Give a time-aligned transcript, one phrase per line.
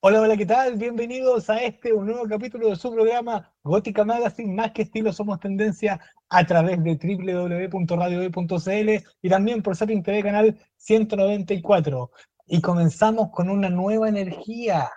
[0.00, 0.76] Hola, hola, ¿qué tal?
[0.76, 5.40] Bienvenidos a este un nuevo capítulo de su programa Gótica Magazine, más que estilo somos
[5.40, 8.90] tendencia a través de www.radio.cl
[9.22, 12.12] y también por Sapin TV canal 194.
[12.46, 14.88] Y comenzamos con una nueva energía.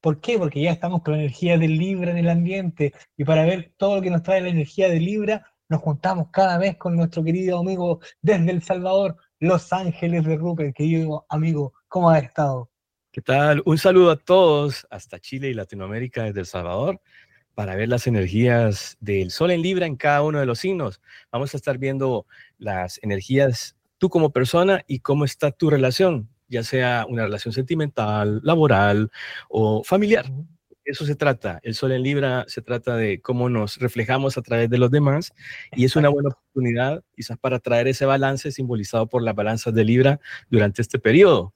[0.00, 0.38] ¿Por qué?
[0.38, 3.96] Porque ya estamos con la energía de Libra en el ambiente y para ver todo
[3.96, 7.58] lo que nos trae la energía de Libra, nos juntamos cada vez con nuestro querido
[7.58, 10.76] amigo desde El Salvador, Los Ángeles de Rupert.
[10.76, 12.70] Querido amigo, ¿cómo has estado?
[13.16, 13.62] ¿Qué tal?
[13.64, 17.00] Un saludo a todos hasta Chile y Latinoamérica desde El Salvador
[17.54, 21.00] para ver las energías del Sol en Libra en cada uno de los signos.
[21.32, 22.26] Vamos a estar viendo
[22.58, 28.42] las energías tú como persona y cómo está tu relación, ya sea una relación sentimental,
[28.44, 29.10] laboral
[29.48, 30.26] o familiar.
[30.84, 31.58] Eso se trata.
[31.62, 35.32] El Sol en Libra se trata de cómo nos reflejamos a través de los demás
[35.72, 39.84] y es una buena oportunidad quizás para traer ese balance simbolizado por las balanzas de
[39.86, 40.20] Libra
[40.50, 41.55] durante este periodo.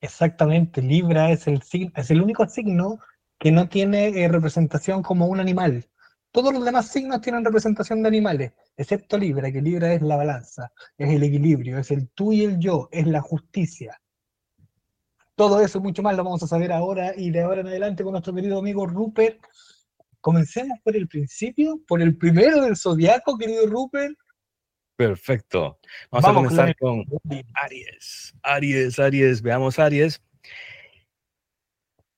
[0.00, 1.60] Exactamente, Libra es el,
[1.94, 3.00] es el único signo
[3.38, 5.86] que no tiene eh, representación como un animal.
[6.30, 10.72] Todos los demás signos tienen representación de animales, excepto Libra, que Libra es la balanza,
[10.96, 14.00] es el equilibrio, es el tú y el yo, es la justicia.
[15.34, 18.02] Todo eso y mucho más lo vamos a saber ahora y de ahora en adelante
[18.04, 19.38] con nuestro querido amigo Rupert.
[20.20, 24.16] Comencemos por el principio, por el primero del zodiaco, querido Rupert,
[24.98, 25.78] Perfecto.
[26.10, 27.04] Vamos, a comenzar con
[27.54, 28.34] Aries.
[28.42, 30.20] Aries, Aries, veamos Aries.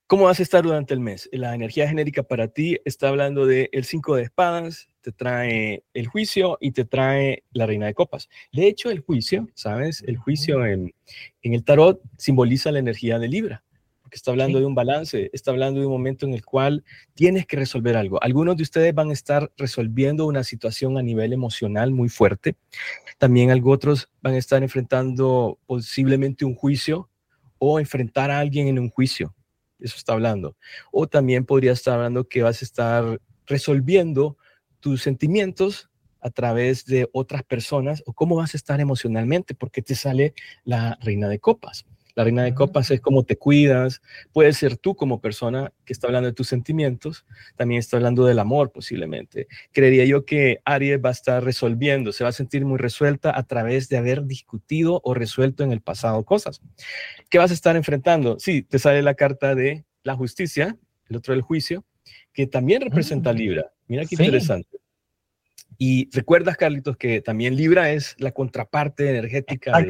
[0.07, 1.29] ¿Cómo vas a estar durante el mes?
[1.31, 6.07] La energía genérica para ti está hablando de el 5 de espadas, te trae el
[6.07, 8.31] juicio y te trae la reina de copas.
[8.51, 10.03] De hecho, el juicio, ¿sabes?
[10.07, 10.95] El juicio en,
[11.43, 13.63] en el tarot simboliza la energía de Libra
[14.11, 17.47] que está hablando de un balance, está hablando de un momento en el cual tienes
[17.47, 18.23] que resolver algo.
[18.23, 22.57] Algunos de ustedes van a estar resolviendo una situación a nivel emocional muy fuerte.
[23.19, 27.09] También algunos otros van a estar enfrentando posiblemente un juicio
[27.59, 29.35] o enfrentar a alguien en un juicio.
[29.79, 30.57] Eso está hablando.
[30.91, 34.37] O también podría estar hablando que vas a estar resolviendo
[34.81, 39.95] tus sentimientos a través de otras personas o cómo vas a estar emocionalmente, porque te
[39.95, 40.35] sale
[40.65, 41.87] la reina de copas.
[42.15, 44.03] La reina de copas es cómo te cuidas.
[44.33, 47.25] Puede ser tú como persona que está hablando de tus sentimientos.
[47.57, 49.47] También está hablando del amor posiblemente.
[49.73, 53.43] Creería yo que Aries va a estar resolviendo, se va a sentir muy resuelta a
[53.45, 56.61] través de haber discutido o resuelto en el pasado cosas.
[57.29, 58.39] ¿Qué vas a estar enfrentando?
[58.39, 60.77] Sí, te sale la carta de la justicia,
[61.09, 61.85] el otro del juicio,
[62.33, 63.37] que también representa mm.
[63.37, 63.73] Libra.
[63.87, 64.79] Mira qué interesante.
[65.79, 69.83] Y recuerdas, Carlitos, que también Libra es la contraparte energética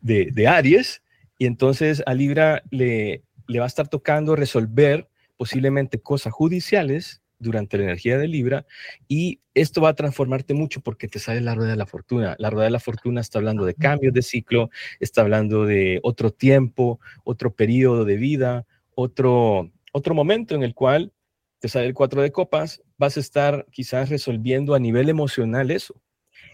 [0.00, 1.02] de, de Aries
[1.38, 7.84] y entonces a Libra le, va a estar tocando resolver posiblemente cosas judiciales durante la
[7.84, 8.66] energía de Libra
[9.06, 12.34] y esto va a transformarte mucho porque te sale la rueda de la fortuna.
[12.38, 16.32] La rueda de la fortuna está hablando de cambios de ciclo, está hablando de otro
[16.32, 18.66] tiempo, otro periodo de vida,
[18.96, 21.12] otro, otro momento en el cual
[21.60, 26.00] te sale el cuatro de copas, vas a estar quizás resolviendo a nivel emocional eso.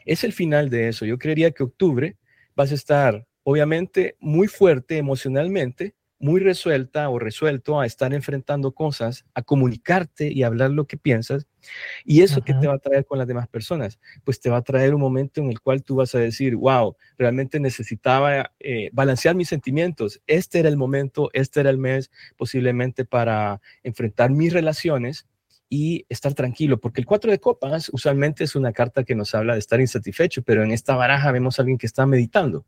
[0.05, 1.07] Es el final de eso.
[1.07, 2.17] Yo creería que octubre
[2.55, 9.27] vas a estar obviamente muy fuerte emocionalmente, muy resuelta o resuelto a estar enfrentando cosas,
[9.35, 11.47] a comunicarte y hablar lo que piensas.
[12.05, 13.99] ¿Y eso que te va a traer con las demás personas?
[14.25, 16.97] Pues te va a traer un momento en el cual tú vas a decir, wow,
[17.19, 20.23] realmente necesitaba eh, balancear mis sentimientos.
[20.27, 25.27] Este era el momento, este era el mes posiblemente para enfrentar mis relaciones
[25.77, 29.55] y estar tranquilo, porque el 4 de copas usualmente es una carta que nos habla
[29.55, 32.65] de estar insatisfecho, pero en esta baraja vemos a alguien que está meditando.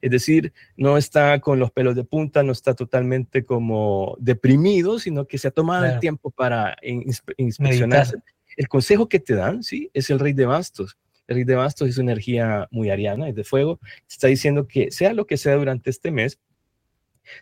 [0.00, 5.28] Es decir, no está con los pelos de punta, no está totalmente como deprimido, sino
[5.28, 8.16] que se ha tomado el tiempo para inspeccionarse.
[8.56, 10.98] El consejo que te dan, sí, es el rey de bastos.
[11.28, 13.78] El rey de bastos es una energía muy ariana, es de fuego.
[14.08, 16.40] Está diciendo que sea lo que sea durante este mes,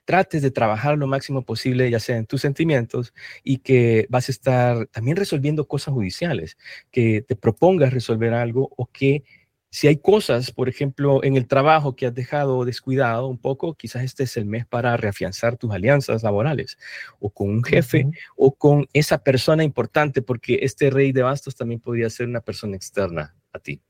[0.04, 3.12] trates de trabajar lo máximo posible, ya sea en tus sentimientos,
[3.44, 6.56] y que vas a estar también resolviendo cosas judiciales,
[6.91, 9.25] que te propongas resolver algo o que
[9.71, 14.03] si hay cosas, por ejemplo, en el trabajo que has dejado descuidado un poco, quizás
[14.03, 16.78] este es el mes para reafianzar tus alianzas laborales
[17.20, 18.06] o con un jefe
[18.37, 22.76] o con esa persona importante, porque este rey de bastos también podría ser una persona
[22.76, 23.82] externa a ti.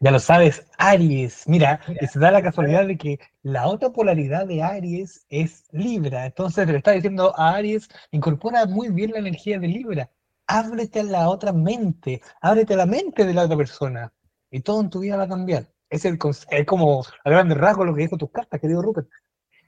[0.00, 1.42] Ya lo sabes, Aries.
[1.48, 6.26] Mira, se da la casualidad de que la otra polaridad de Aries es Libra.
[6.26, 10.08] Entonces le está diciendo a Aries, incorpora muy bien la energía de Libra.
[10.46, 14.12] Ábrete a la otra mente, ábrete a la mente de la otra persona.
[14.52, 15.68] Y todo en tu vida va a cambiar.
[15.90, 16.16] Es, el,
[16.50, 19.08] es como a grandes rasgos lo que dijo tus cartas, querido Rupert.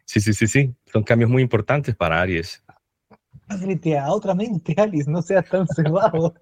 [0.05, 0.75] Sí, sí, sí, sí.
[0.93, 2.63] Son cambios muy importantes para Aries.
[3.49, 6.35] Ábrete a otra mente, Aries, no seas tan cerrado.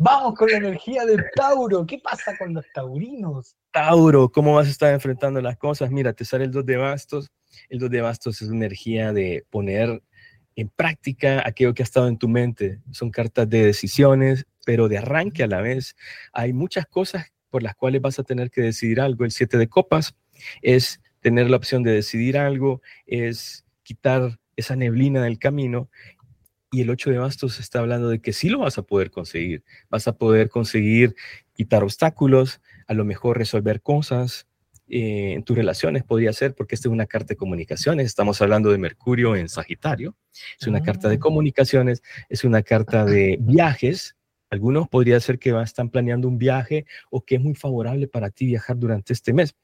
[0.00, 1.84] Vamos con la energía del Tauro.
[1.84, 3.56] ¿Qué pasa con los taurinos?
[3.72, 5.90] Tauro, ¿cómo vas a estar enfrentando las cosas?
[5.90, 7.32] Mira, te sale el 2 de bastos
[7.68, 10.00] El 2 de bastos es energía de poner
[10.54, 12.78] en práctica aquello que ha estado en tu mente.
[12.92, 15.96] Son cartas de decisiones, pero de arranque a la vez.
[16.32, 19.24] Hay muchas cosas por las cuales vas a tener que decidir algo.
[19.24, 20.14] El 7 de copas
[20.62, 25.90] es tener la opción de decidir algo, es quitar esa neblina del camino.
[26.70, 29.64] Y el 8 de bastos está hablando de que sí lo vas a poder conseguir.
[29.88, 31.14] Vas a poder conseguir
[31.54, 34.46] quitar obstáculos, a lo mejor resolver cosas,
[34.90, 38.70] eh, en tus relaciones podría ser, porque esta es una carta de comunicaciones, estamos hablando
[38.70, 40.16] de Mercurio en Sagitario,
[40.58, 41.18] es una carta de ah.
[41.18, 44.16] comunicaciones, es una carta de viajes,
[44.48, 48.46] algunos podría ser que están planeando un viaje o que es muy favorable para ti
[48.46, 49.54] viajar durante este mes.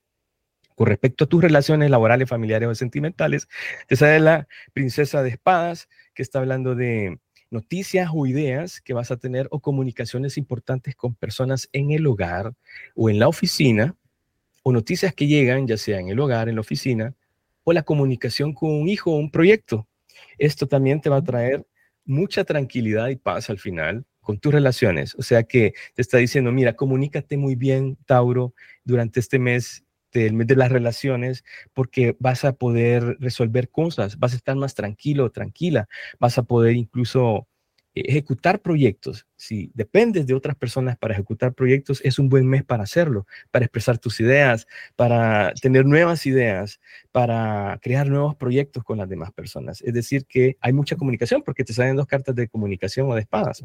[0.74, 3.48] Con respecto a tus relaciones laborales, familiares o sentimentales,
[3.86, 7.18] te sale la princesa de espadas, que está hablando de
[7.50, 12.54] noticias o ideas que vas a tener o comunicaciones importantes con personas en el hogar
[12.94, 13.94] o en la oficina
[14.62, 17.14] o noticias que llegan, ya sea en el hogar, en la oficina,
[17.64, 19.86] o la comunicación con un hijo o un proyecto.
[20.38, 21.66] Esto también te va a traer
[22.04, 25.14] mucha tranquilidad y paz al final con tus relaciones.
[25.16, 29.83] O sea que te está diciendo, mira, comunícate muy bien, Tauro, durante este mes
[30.20, 31.44] del mes de las relaciones,
[31.74, 35.88] porque vas a poder resolver cosas, vas a estar más tranquilo, tranquila,
[36.18, 37.48] vas a poder incluso
[37.94, 42.82] ejecutar proyectos, si dependes de otras personas para ejecutar proyectos, es un buen mes para
[42.82, 44.66] hacerlo, para expresar tus ideas,
[44.96, 46.80] para tener nuevas ideas,
[47.12, 49.80] para crear nuevos proyectos con las demás personas.
[49.82, 53.20] Es decir, que hay mucha comunicación porque te salen dos cartas de comunicación o de
[53.20, 53.62] espadas.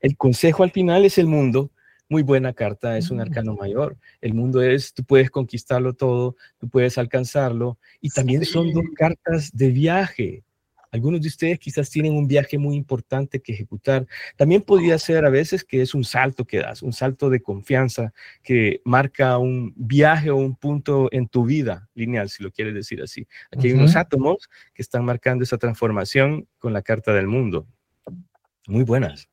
[0.00, 1.70] El consejo al final es el mundo.
[2.10, 3.96] Muy buena carta, es un arcano mayor.
[4.20, 7.78] El mundo es, tú puedes conquistarlo todo, tú puedes alcanzarlo.
[8.02, 10.44] Y también son dos cartas de viaje
[10.92, 14.06] algunos de ustedes quizás tienen un viaje muy importante que ejecutar.
[14.36, 18.12] También podría ser a veces que es un salto que das, un salto de confianza
[18.42, 23.02] que marca un viaje o un punto en tu vida lineal, si lo quieres decir
[23.02, 23.26] así.
[23.52, 27.66] Aquí hay unos átomos que están marcando esa transformación con la carta del mundo.
[28.66, 29.28] Muy buenas.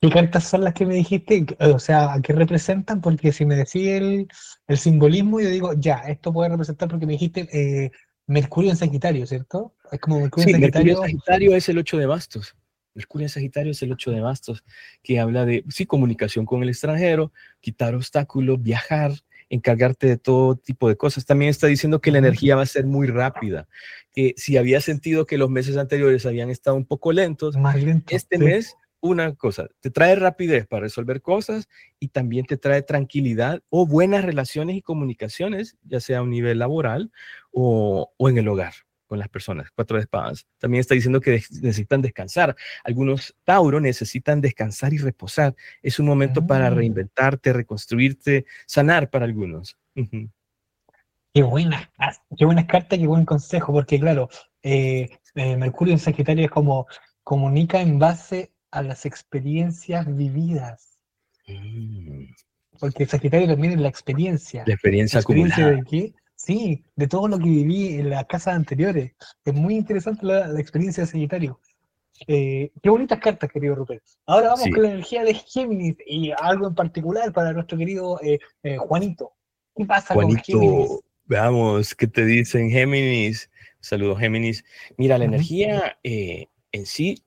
[0.00, 1.44] ¿Qué cartas son las que me dijiste?
[1.58, 3.00] O sea, ¿qué representan?
[3.00, 4.28] Porque si me decís
[4.68, 7.90] el, simbolismo, yo digo, ya, esto puede representar porque me dijiste eh,
[8.28, 9.74] Mercurio en Sagitario, ¿cierto?
[9.90, 10.84] Es como Mercurio en Sagitario.
[10.84, 12.56] Mercurio en Sagitario es el 8 de bastos.
[12.94, 14.64] Mercurio en Sagitario es el 8 de bastos,
[15.02, 19.12] que habla de, sí, comunicación con el extranjero, quitar obstáculos, viajar,
[19.50, 21.26] encargarte de todo tipo de cosas.
[21.26, 23.66] También está diciendo que la energía va a ser muy rápida,
[24.12, 27.56] que si había sentido que los meses anteriores habían estado un poco lentos,
[28.10, 31.68] este mes una cosa, te trae rapidez para resolver cosas
[32.00, 36.58] y también te trae tranquilidad o buenas relaciones y comunicaciones, ya sea a un nivel
[36.58, 37.12] laboral
[37.52, 38.74] o, en el hogar
[39.06, 39.70] con las personas.
[39.74, 40.46] Cuatro de espadas.
[40.58, 42.54] También está diciendo que necesitan descansar.
[42.84, 45.54] Algunos Tauro necesitan descansar y reposar.
[45.82, 46.70] Es un momento para ah.
[46.70, 49.78] reinventarte, reconstruirte, sanar para algunos.
[51.34, 51.90] Qué buena,
[52.36, 54.28] qué buena carta, qué buen consejo, porque claro,
[54.62, 56.86] eh, eh, Mercurio en Sagitario es como
[57.22, 60.98] comunica en base a las experiencias vividas.
[61.46, 62.24] Mm.
[62.78, 64.64] Porque Sagitario también es la experiencia.
[64.66, 66.14] La experiencia, ¿La de qué?
[66.36, 69.12] Sí, de todo lo que viví en las casas anteriores.
[69.44, 71.60] Es muy interesante la, experiencia de Sagitario.
[72.26, 74.02] Eh, qué bonitas cartas, querido Rupert.
[74.26, 78.38] Ahora vamos con la energía de Géminis y algo en particular para nuestro querido eh,
[78.62, 79.32] eh, Juanito.
[79.74, 81.00] ¿Qué pasa con Géminis?
[81.24, 83.50] Veamos qué te dicen Géminis.
[83.80, 84.64] Saludos, Géminis.
[84.96, 87.22] Mira, la energía en sí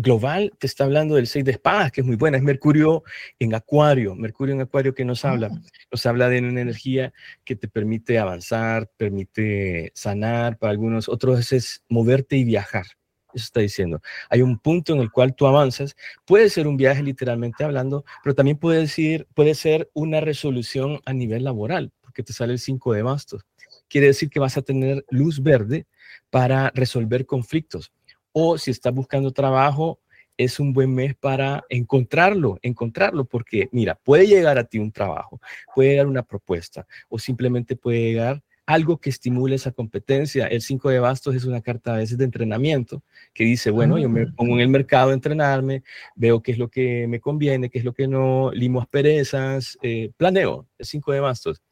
[0.00, 3.02] global te está hablando del 6 de espadas, que es muy buena, es Mercurio
[3.38, 5.50] en Acuario, Mercurio en Acuario que nos habla,
[5.90, 7.12] nos habla de una energía
[7.44, 12.86] que te permite avanzar, permite sanar, para algunos otros es moverte y viajar.
[13.32, 14.00] Eso está diciendo.
[14.28, 15.94] Hay un punto en el cual tú avanzas.
[16.24, 21.12] Puede ser un viaje literalmente hablando, pero también puede, decir, puede ser una resolución a
[21.12, 23.46] nivel laboral, porque te sale el 5 de bastos.
[23.88, 25.86] Quiere decir que vas a tener luz verde
[26.30, 27.92] para resolver conflictos
[28.32, 30.00] o si estás buscando trabajo,
[30.36, 35.40] es un buen mes para encontrarlo, encontrarlo, porque mira, puede llegar a ti un trabajo,
[35.74, 40.46] puede llegar una propuesta o simplemente puede llegar algo que estimule esa competencia.
[40.46, 43.02] El 5 de bastos es una carta a veces de entrenamiento
[43.34, 44.32] que dice, bueno, yo me ah.
[44.36, 45.82] pongo en el mercado a entrenarme,
[46.14, 50.12] veo qué es lo que me conviene, qué es lo que no, limo asperezas, eh,
[50.16, 50.68] planeo.
[50.78, 51.62] El 5 de bastos.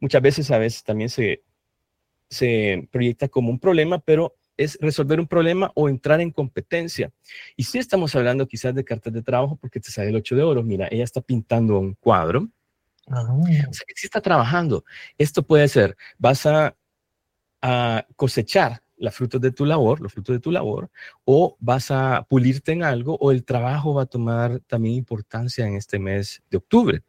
[0.00, 1.42] Muchas veces a veces también se,
[2.30, 7.12] se proyecta como un problema, pero es resolver un problema o entrar en competencia.
[7.56, 10.42] Y si estamos hablando quizás de cartas de trabajo porque te sale el 8 de
[10.42, 10.62] oro.
[10.62, 12.48] Mira, ella está pintando un cuadro.
[13.08, 13.26] Ah.
[13.32, 14.84] O sea, que sí está trabajando.
[15.18, 16.76] Esto puede ser, vas a,
[17.62, 20.90] a cosechar los frutos de tu labor, los frutos de tu labor,
[21.24, 25.74] o vas a pulirte en algo, o el trabajo va a tomar también importancia en
[25.74, 27.02] este mes de octubre.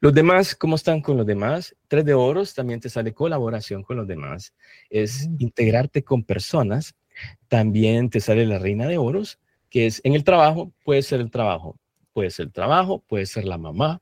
[0.00, 1.76] Los demás, ¿cómo están con los demás?
[1.88, 4.54] Tres de oros, también te sale colaboración con los demás.
[4.88, 6.94] Es integrarte con personas.
[7.48, 9.38] También te sale la reina de oros,
[9.68, 11.76] que es en el trabajo, puede ser el trabajo,
[12.12, 14.00] puede ser el trabajo, puede ser la mamá.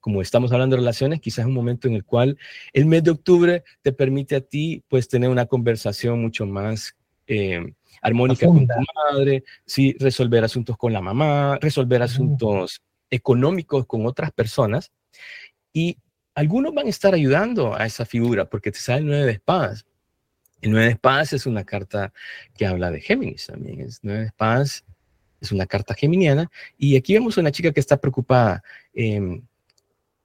[0.00, 2.38] Como estamos hablando de relaciones, quizás es un momento en el cual
[2.72, 7.74] el mes de octubre te permite a ti pues tener una conversación mucho más eh,
[8.00, 8.74] armónica con tu
[9.12, 12.80] madre, sí, resolver asuntos con la mamá, resolver asuntos
[13.10, 14.92] económicos con otras personas.
[15.72, 15.98] Y
[16.34, 19.86] algunos van a estar ayudando a esa figura porque te sale el nueve de espadas.
[20.60, 22.12] El nueve de espadas es una carta
[22.54, 23.80] que habla de Géminis también.
[23.80, 24.84] Es nueve de espadas
[25.40, 26.50] es una carta geminiana.
[26.76, 28.62] Y aquí vemos a una chica que está preocupada.
[28.92, 29.42] Em,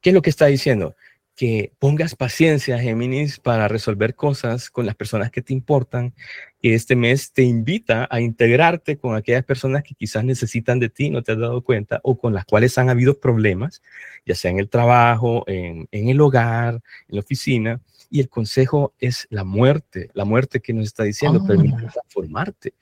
[0.02, 0.96] ¿Qué es lo que está diciendo?
[1.36, 6.14] Que pongas paciencia, Géminis, para resolver cosas con las personas que te importan,
[6.62, 11.10] que este mes te invita a integrarte con aquellas personas que quizás necesitan de ti,
[11.10, 13.82] no te has dado cuenta, o con las cuales han habido problemas,
[14.26, 17.82] ya sea en el trabajo, en, el hogar, en la oficina.
[18.10, 21.48] Y el consejo es la muerte, la muerte que nos está diciendo, oh.
[21.48, 22.74] permite transformarte.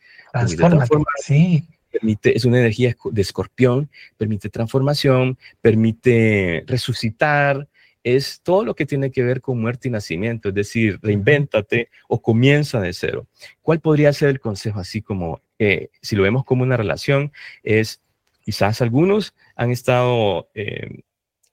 [1.17, 1.67] sí.
[1.91, 7.67] Permite, es una energía de escorpión, permite transformación, permite resucitar,
[8.03, 12.21] es todo lo que tiene que ver con muerte y nacimiento, es decir, reinvéntate o
[12.21, 13.27] comienza de cero.
[13.61, 17.31] ¿Cuál podría ser el consejo así como, eh, si lo vemos como una relación,
[17.63, 18.01] es
[18.41, 21.03] quizás algunos han estado eh,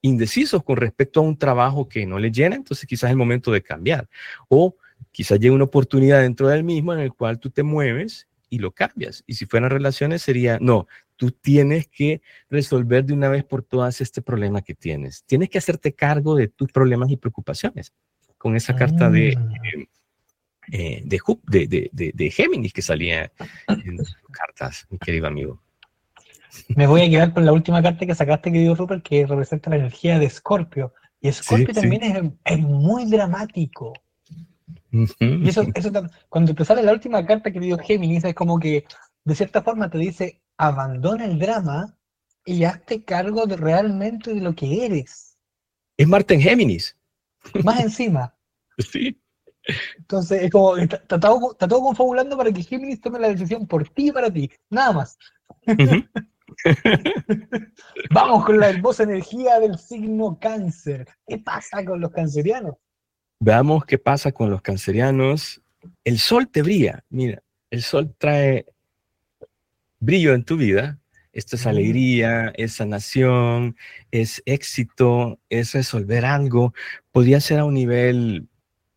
[0.03, 3.53] indecisos con respecto a un trabajo que no les llena, entonces quizás es el momento
[3.53, 4.09] de cambiar.
[4.49, 4.77] O
[5.13, 8.73] quizás llegue una oportunidad dentro del mismo en el cual tú te mueves y lo
[8.73, 9.23] cambias.
[9.27, 10.89] Y si fueran relaciones sería, no,
[11.21, 15.23] tú tienes que resolver de una vez por todas este problema que tienes.
[15.25, 17.93] Tienes que hacerte cargo de tus problemas y preocupaciones
[18.39, 19.53] con esa carta de, ah.
[20.73, 23.31] eh, de, de, de, Géminis que salía
[23.69, 25.63] en tus cartas, mi querido amigo.
[26.69, 29.77] Me voy a quedar con la última carta que sacaste, querido Rupert, que representa la
[29.77, 30.95] energía de Escorpio.
[31.21, 33.93] Y Escorpio también Es, es, muy dramático.
[34.91, 35.93] Y eso, eso,
[36.31, 38.87] cuando te sale la última carta que dio Géminis, es como que
[39.25, 41.97] de cierta forma te dice, abandona el drama
[42.45, 45.39] y hazte cargo de realmente de lo que eres.
[45.97, 46.97] Es Marte en Géminis.
[47.65, 48.35] Más encima.
[48.77, 49.19] Sí.
[49.97, 54.13] Entonces, es como, está, todo, confabulando para que Géminis tome la decisión por ti y
[54.13, 55.19] para ti, nada más.
[58.11, 61.09] Vamos con la hermosa energía del signo cáncer.
[61.27, 62.75] ¿Qué pasa con los cancerianos?
[63.39, 65.63] Veamos qué pasa con los cancerianos.
[66.05, 67.03] El sol te brilla.
[67.09, 68.67] Mira, el sol trae
[70.01, 70.99] brillo en tu vida,
[71.33, 73.77] esto es alegría, es sanación,
[74.11, 76.75] es éxito, es resolver algo.
[77.13, 78.49] Podría ser a un nivel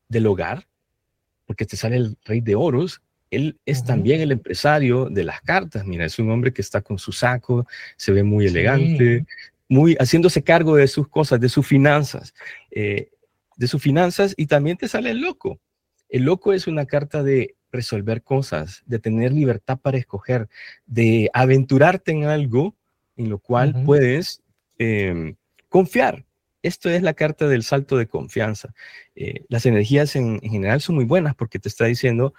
[0.09, 0.67] del hogar,
[1.45, 3.01] porque te sale el rey de oros.
[3.29, 5.85] Él es también el empresario de las cartas.
[5.85, 7.67] Mira, es un hombre que está con su saco,
[7.97, 9.25] se ve muy elegante,
[9.69, 12.33] muy haciéndose cargo de sus cosas, de sus finanzas,
[12.71, 13.11] eh,
[13.57, 14.33] de sus finanzas.
[14.37, 15.59] Y también te sale el loco.
[16.09, 20.47] El loco es una carta de resolver cosas, de tener libertad para escoger,
[20.85, 22.75] de aventurarte en algo
[23.17, 24.41] en lo cual puedes
[24.77, 25.35] em,
[25.69, 26.25] confiar.
[26.61, 28.73] Esto es la carta del salto de confianza.
[29.15, 32.33] Eh, las energías en, general son muy buenas porque te está diciendo,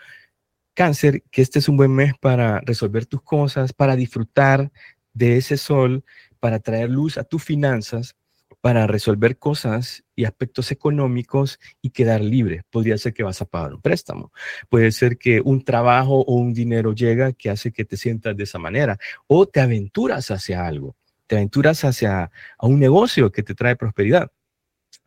[0.73, 4.73] cáncer, que este es un buen mes para resolver tus cosas, para disfrutar
[5.13, 6.05] de ese sol,
[6.41, 8.17] para traer luz a tus finanzas,
[8.65, 12.63] para resolver cosas y aspectos económicos y quedar libre.
[12.71, 14.33] Podría ser que vas a pagar un préstamo.
[14.71, 18.45] Puede ser que un trabajo o un dinero llega que hace que te sientas de
[18.45, 18.97] esa manera.
[19.27, 20.97] O te aventuras hacia algo.
[21.27, 24.33] Te aventuras hacia a un negocio que te trae prosperidad.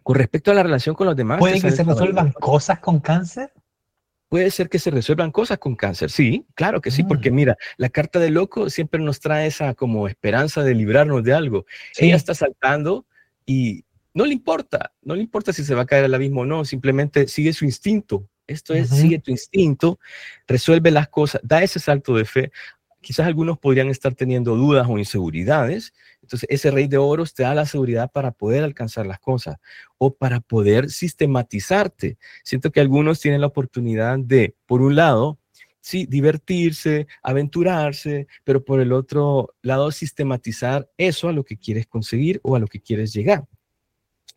[0.04, 1.40] Con respecto a la relación con los demás.
[1.40, 3.52] ¿Puede que se resuelvan cosas con cáncer?
[4.30, 7.34] Puede ser que se resuelvan cosas con cáncer, sí, claro que sí, porque mm.
[7.34, 11.66] mira, la carta de loco siempre nos trae esa como esperanza de librarnos de algo.
[11.98, 13.06] Ella está saltando,
[13.48, 16.46] y no le importa, no le importa si se va a caer al abismo o
[16.46, 18.30] no, simplemente sigue su instinto.
[18.46, 20.00] Esto es, sigue tu instinto,
[20.48, 22.52] resuelve las cosas, da ese salto de fe.
[23.02, 25.94] Quizás algunos podrían estar teniendo dudas o inseguridades.
[26.22, 29.58] Entonces, ese rey de oros te da la seguridad para poder alcanzar las cosas
[29.98, 32.18] o para poder sistematizarte.
[32.44, 35.38] Siento que algunos tienen la oportunidad de, por un lado,
[35.88, 42.42] sí, divertirse, aventurarse, pero por el otro lado, sistematizar eso a lo que quieres conseguir
[42.44, 43.46] o a lo que quieres llegar.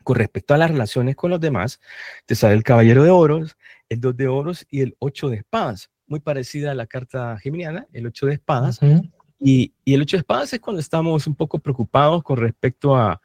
[0.04, 1.80] Con respecto a las relaciones con los demás,
[2.24, 3.56] te sale el caballero de oros,
[3.88, 7.88] el dos de oros y el ocho de espadas, muy parecida a la carta geminiana,
[7.92, 8.78] el ocho de espadas.
[9.40, 13.20] y, el ocho de espadas es cuando estamos un poco preocupados con respecto a,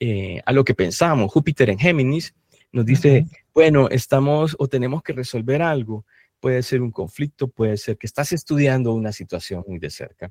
[0.00, 1.30] eh, a lo que pensamos.
[1.30, 2.34] Júpiter en Géminis
[2.72, 6.06] nos dice, bueno, estamos o tenemos que resolver algo
[6.46, 10.30] puede ser un conflicto, puede ser que estás estudiando una situación muy de cerca.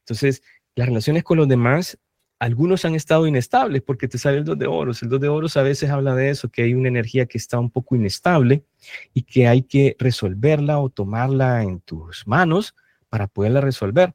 [0.00, 0.42] Entonces,
[0.74, 1.98] las relaciones con los demás
[2.38, 5.02] algunos han estado inestables porque te sale el dos de oros.
[5.02, 7.58] El dos de oros a veces habla de eso, que hay una energía que está
[7.58, 8.66] un poco inestable
[9.14, 12.74] y que hay que resolverla o tomarla en tus manos
[13.08, 14.12] para poderla resolver.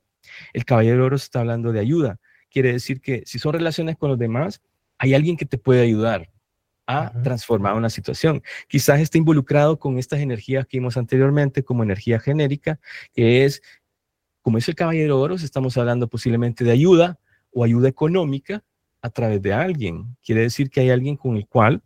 [0.54, 2.20] El caballero de oros está hablando de ayuda.
[2.52, 4.62] Quiere decir que si son relaciones con los demás,
[5.00, 6.30] hay alguien que te puede ayudar
[6.92, 8.42] a transformar una situación.
[8.68, 12.80] Quizás esté involucrado con estas energías que vimos anteriormente como energía genérica,
[13.14, 13.62] que es,
[14.42, 17.20] como es el caballero de oros, estamos hablando posiblemente de ayuda,
[17.52, 18.64] o ayuda económica
[19.02, 20.18] a través de alguien.
[20.24, 21.84] Quiere decir que hay alguien con el cual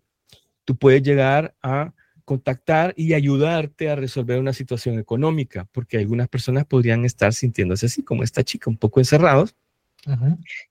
[0.64, 1.94] tú puedes llegar a
[2.24, 8.04] contactar y ayudarte a resolver una situación económica, porque algunas personas podrían estar sintiéndose así,
[8.04, 9.54] como esta chica, un poco encerrados,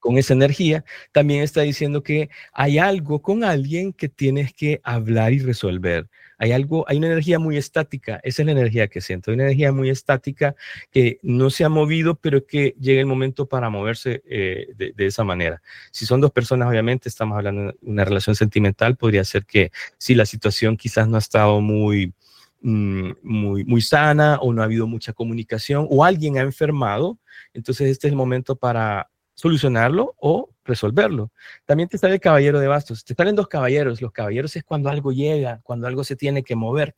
[0.01, 5.33] con esa energía, también está diciendo que hay algo con alguien que tienes que hablar
[5.33, 6.09] y resolver.
[6.43, 9.71] Hay algo, hay una energía muy estática, esa es la energía que siento, una energía
[9.71, 10.57] muy estática
[10.91, 15.23] que no se ha movido, pero que llega el momento para moverse eh, de, esa
[15.23, 15.63] manera.
[15.93, 20.17] Si son dos personas, obviamente estamos hablando de una relación sentimental, podría ser que si
[20.17, 22.13] la situación quizás no ha estado muy,
[22.61, 27.21] mm, muy, muy sana o no ha habido mucha comunicación o alguien ha enfermado,
[27.55, 31.33] entonces este es el momento para solucionarlo o resolverlo.
[31.65, 33.05] También te sale el caballero de bastos.
[33.05, 34.01] Te salen dos caballeros.
[34.01, 36.95] Los caballeros es cuando algo llega, cuando algo se tiene que mover.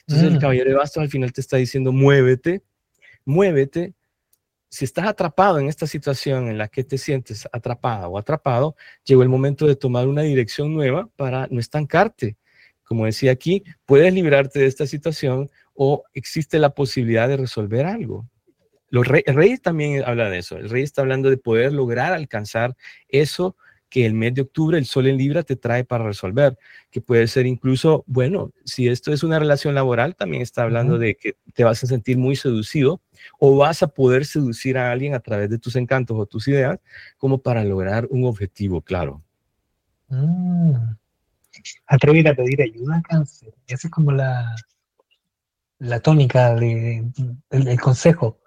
[0.00, 0.40] Entonces el mm.
[0.40, 2.62] caballero de bastos al final te está diciendo, muévete,
[3.24, 3.94] muévete.
[4.70, 9.22] Si estás atrapado en esta situación en la que te sientes atrapada o atrapado, llegó
[9.22, 12.36] el momento de tomar una dirección nueva para no estancarte.
[12.84, 18.28] Como decía aquí, puedes librarte de esta situación o existe la posibilidad de resolver algo
[18.90, 20.56] el rey también habla de eso.
[20.56, 22.76] El rey está hablando de poder lograr alcanzar
[23.08, 23.56] eso
[23.88, 26.58] que el mes de octubre el sol en Libra te trae para resolver,
[26.90, 31.14] que puede ser incluso, bueno, si esto es una relación laboral, también está hablando de
[31.14, 33.00] que te vas a sentir muy seducido
[33.38, 36.78] o vas a poder seducir a alguien a través de tus encantos o tus ideas
[37.16, 39.22] como para lograr un objetivo claro.
[40.08, 40.74] Mm.
[41.86, 43.54] Atrever a pedir ayuda, cáncer.
[43.66, 44.54] Esa es como la,
[45.78, 47.12] la tónica del
[47.50, 48.38] de, consejo.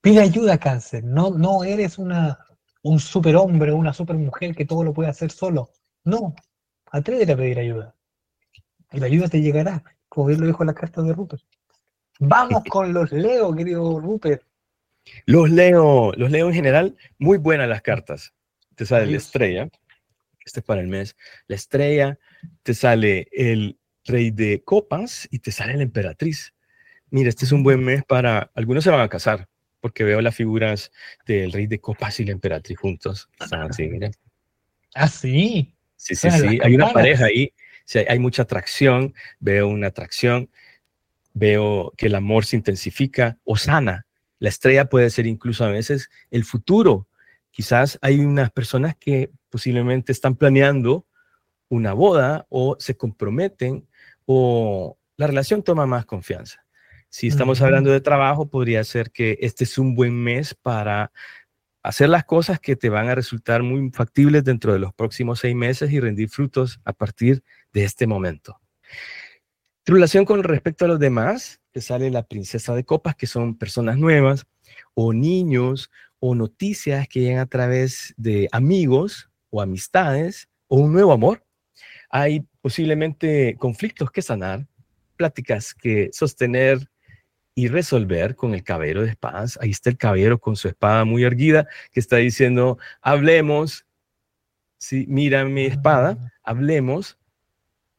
[0.00, 1.04] Pide ayuda, cáncer.
[1.04, 2.38] No, no eres una,
[2.82, 5.70] un superhombre o una supermujer que todo lo puede hacer solo.
[6.04, 6.34] No,
[6.90, 7.94] atrévete a pedir ayuda.
[8.92, 11.42] Y la ayuda te llegará, como él lo dijo en la carta de Rupert.
[12.18, 14.42] Vamos con los Leo, querido Rupert.
[15.26, 18.34] Los Leo, los Leo en general, muy buenas las cartas.
[18.74, 19.68] Te sale la estrella,
[20.44, 22.18] este es para el mes, la estrella,
[22.62, 26.54] te sale el rey de copas y te sale la emperatriz.
[27.10, 29.48] Mira, este es un buen mes para, algunos se van a casar,
[29.80, 30.92] porque veo las figuras
[31.26, 33.28] del rey de copas y la emperatriz juntos.
[33.38, 34.12] Están así, miren.
[34.94, 35.74] Ah, sí.
[35.96, 36.58] Sí, sí, sí.
[36.62, 37.52] Hay una pareja ahí,
[38.08, 40.48] hay mucha atracción, veo una atracción,
[41.34, 44.06] veo que el amor se intensifica o sana.
[44.38, 47.06] La estrella puede ser incluso a veces el futuro.
[47.50, 51.06] Quizás hay unas personas que posiblemente están planeando
[51.68, 53.86] una boda o se comprometen
[54.24, 56.64] o la relación toma más confianza.
[57.12, 61.10] Si estamos hablando de trabajo, podría ser que este es un buen mes para
[61.82, 65.56] hacer las cosas que te van a resultar muy factibles dentro de los próximos seis
[65.56, 67.42] meses y rendir frutos a partir
[67.72, 68.60] de este momento.
[69.82, 73.98] Tribulación con respecto a los demás, te sale la princesa de copas, que son personas
[73.98, 74.46] nuevas,
[74.94, 81.10] o niños, o noticias que llegan a través de amigos o amistades, o un nuevo
[81.10, 81.44] amor.
[82.08, 84.68] Hay posiblemente conflictos que sanar,
[85.16, 86.89] pláticas que sostener,
[87.60, 89.58] y resolver con el caballero de espadas.
[89.60, 93.84] Ahí está el caballero con su espada muy erguida que está diciendo, hablemos,
[94.78, 96.32] sí, mira mi espada, ah.
[96.42, 97.18] hablemos,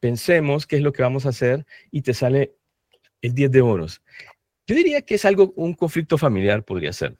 [0.00, 2.56] pensemos qué es lo que vamos a hacer y te sale
[3.20, 4.02] el 10 de oros.
[4.66, 7.16] Yo diría que es algo, un conflicto familiar podría ser.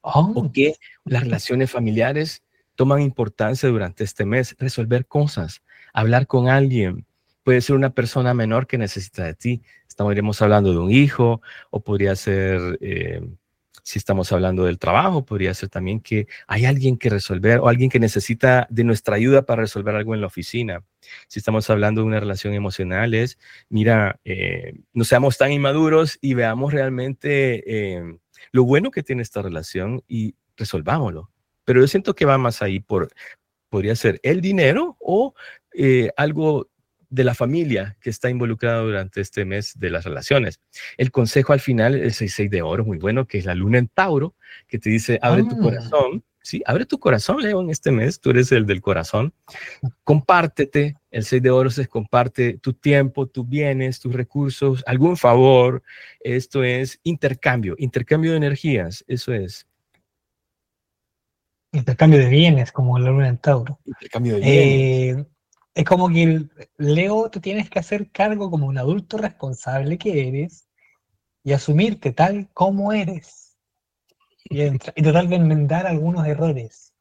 [0.00, 0.50] O oh.
[0.50, 2.42] que las relaciones familiares
[2.74, 5.60] toman importancia durante este mes, resolver cosas,
[5.92, 7.04] hablar con alguien.
[7.42, 11.80] Puede ser una persona menor que necesita de ti, Estaríamos hablando de un hijo o
[11.80, 13.20] podría ser, eh,
[13.82, 17.90] si estamos hablando del trabajo, podría ser también que hay alguien que resolver o alguien
[17.90, 20.82] que necesita de nuestra ayuda para resolver algo en la oficina.
[21.28, 26.34] Si estamos hablando de una relación emocional, es, mira, eh, no seamos tan inmaduros y
[26.34, 28.18] veamos realmente eh,
[28.50, 31.30] lo bueno que tiene esta relación y resolvámoslo.
[31.64, 33.10] Pero yo siento que va más ahí por,
[33.68, 35.34] podría ser el dinero o
[36.16, 36.68] algo
[37.12, 40.60] de la familia que está involucrada durante este mes de las relaciones.
[40.96, 43.88] El consejo al final, el 6 de oro, muy bueno, que es la luna en
[43.88, 44.34] Tauro,
[44.66, 45.60] que te dice, abre tu ah.
[45.60, 46.62] corazón, ¿sí?
[46.64, 49.34] Abre tu corazón, Leo, en este mes, tú eres el del corazón.
[50.04, 55.82] Compártete, el 6 de oro es comparte tu tiempo, tus bienes, tus recursos, algún favor.
[56.20, 59.66] Esto es intercambio, intercambio de energías, eso es.
[61.72, 63.78] Intercambio de bienes, como la luna en Tauro.
[63.84, 65.18] Intercambio de bienes.
[65.18, 65.31] Eh,
[65.74, 70.28] es como que el, Leo te tienes que hacer cargo como un adulto responsable que
[70.28, 70.68] eres
[71.44, 73.56] y asumirte tal como eres.
[74.44, 76.92] Y, y tratar de enmendar algunos errores.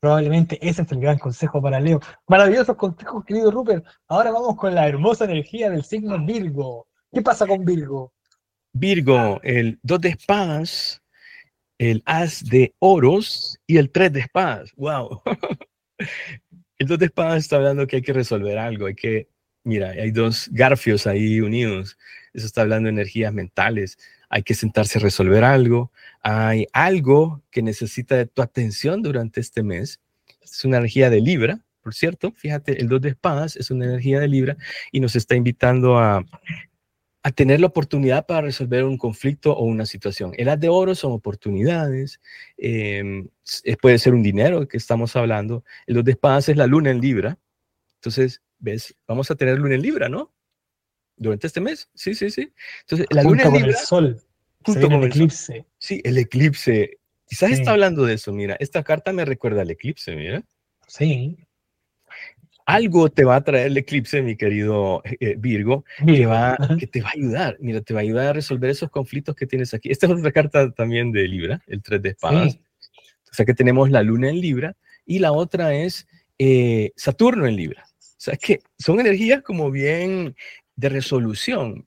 [0.00, 2.00] Probablemente ese es el gran consejo para Leo.
[2.26, 3.84] Maravillosos consejos, querido Rupert.
[4.08, 6.88] Ahora vamos con la hermosa energía del signo Virgo.
[7.12, 8.14] ¿Qué pasa con Virgo?
[8.72, 11.02] Virgo, el dos de espadas,
[11.76, 14.72] el as de oros y el tres de espadas.
[14.76, 15.22] ¡Wow!
[16.80, 19.28] el dos de espadas está hablando que hay que resolver algo, hay que,
[19.64, 21.98] mira, hay dos garfios ahí unidos.
[22.32, 23.98] Eso está hablando de energías mentales.
[24.30, 25.92] Hay que sentarse a resolver algo.
[26.22, 30.00] Hay algo que necesita de tu atención durante este mes.
[30.40, 32.32] Es una energía de Libra, por cierto.
[32.32, 34.56] Fíjate, el dos de espadas es una energía de Libra
[34.90, 36.24] y nos está invitando a
[37.22, 40.32] a tener la oportunidad para resolver un conflicto o una situación.
[40.36, 42.20] El de oro son oportunidades,
[42.56, 43.28] em,
[43.80, 45.64] puede ser un dinero que estamos hablando.
[45.86, 47.38] El dos de espadas es la luna en Libra.
[47.96, 48.94] Entonces, ¿ves?
[49.06, 50.32] Vamos a tener luna en Libra, ¿no?
[51.16, 51.90] Durante este mes.
[51.94, 52.52] Sí, sí, sí.
[52.82, 53.68] Entonces, la luna en Libra.
[53.68, 54.20] el sol.
[54.64, 55.66] Junto con el eclipse.
[55.78, 56.98] Sí, el eclipse.
[57.26, 58.56] Quizás está hablando de eso, mira.
[58.60, 60.42] Esta carta me recuerda al eclipse, mira.
[60.86, 61.36] Sí
[62.74, 67.00] algo te va a traer el eclipse, mi querido eh, Virgo, que, va, que te
[67.00, 67.56] va a ayudar.
[67.60, 69.90] Mira, te va a ayudar a resolver esos conflictos que tienes aquí.
[69.90, 72.58] Esta es otra carta también de Libra, el 3 de espadas.
[73.30, 76.06] O sea que tenemos la luna en Libra y la otra es
[76.38, 77.84] eh, Saturno en Libra.
[77.98, 80.36] O sea que son energías como bien
[80.76, 81.86] de resolución,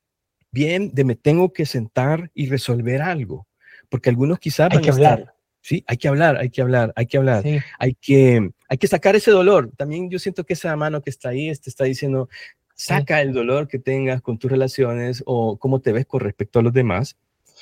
[0.52, 3.48] bien de me tengo que sentar y resolver algo.
[3.89, 7.17] Porque algunos quizás van a estar, Sí, hay que hablar, hay que hablar, hay que
[7.17, 7.46] hablar,
[7.80, 9.72] hay, que, hay que sacar ese dolor.
[9.78, 12.28] También yo siento que esa mano que está ahí te está diciendo,
[12.74, 16.64] saca el dolor que tengas con tus relaciones o cómo te ves con respecto a
[16.64, 17.16] los demás.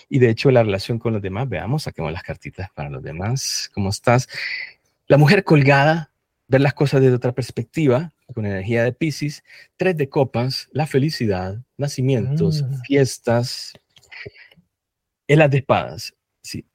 [0.07, 3.69] Y de hecho, la relación con los demás, veamos, saquemos las cartitas para los demás.
[3.73, 4.29] ¿Cómo estás?
[5.07, 6.13] La mujer colgada,
[6.47, 9.43] ver las cosas desde otra perspectiva, con energía de Pisces,
[9.75, 12.83] tres de copas, la felicidad, nacimientos, mm.
[12.83, 13.73] fiestas,
[15.27, 16.13] el las de espadas.
[16.41, 16.65] Sí,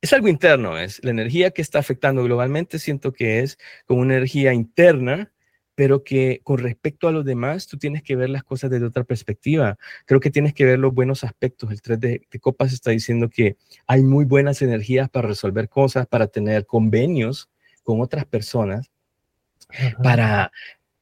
[0.00, 4.14] es algo interno, es la energía que está afectando globalmente, siento que es como una
[4.14, 5.32] energía interna,
[5.74, 9.04] pero que con respecto a los demás, tú tienes que ver las cosas desde otra
[9.04, 9.76] perspectiva.
[10.06, 11.70] Creo que tienes que ver los buenos aspectos.
[11.70, 13.56] El 3 de, copas está diciendo que
[13.86, 17.50] hay muy buenas energías para resolver cosas, para tener convenios
[17.82, 18.90] con otras personas,
[20.02, 20.50] para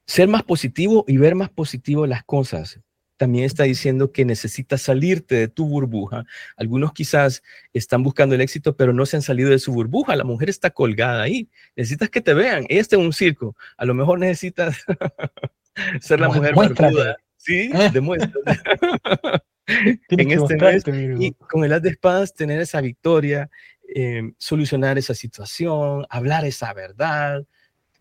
[0.06, 2.80] ser más positivo y ver más positivo las cosas
[3.16, 6.24] también está diciendo que necesitas salirte de tu burbuja.
[6.56, 10.16] Algunos quizás están buscando el éxito, pero no se han salido de su burbuja.
[10.16, 11.48] La mujer está colgada ahí.
[11.76, 12.66] Necesitas que te vean.
[12.68, 13.56] Ella está en un circo.
[13.76, 14.78] A lo mejor necesitas
[16.00, 17.16] ser la mujer barbuda.
[17.36, 17.90] Sí, ¿Eh?
[17.92, 18.30] demuestra.
[19.66, 20.84] en este mes,
[21.18, 23.48] y con el as de espadas tener esa victoria,
[23.94, 27.44] eh, solucionar esa situación, hablar esa verdad,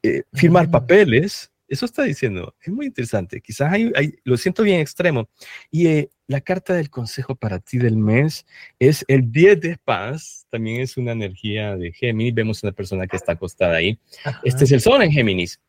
[0.02, 3.42] eh, firmar papeles, eso está diciendo, es muy interesante.
[3.42, 3.92] Quizás hay,
[4.24, 5.28] lo siento bien extremo.
[5.72, 8.46] Y eh, la carta del consejo para ti del mes
[8.78, 10.46] es el 10 de espadas.
[10.52, 12.36] También es una energía de Géminis.
[12.36, 14.00] Vemos una persona que está acostada ahí.
[14.44, 15.60] Este es el sol en Géminis.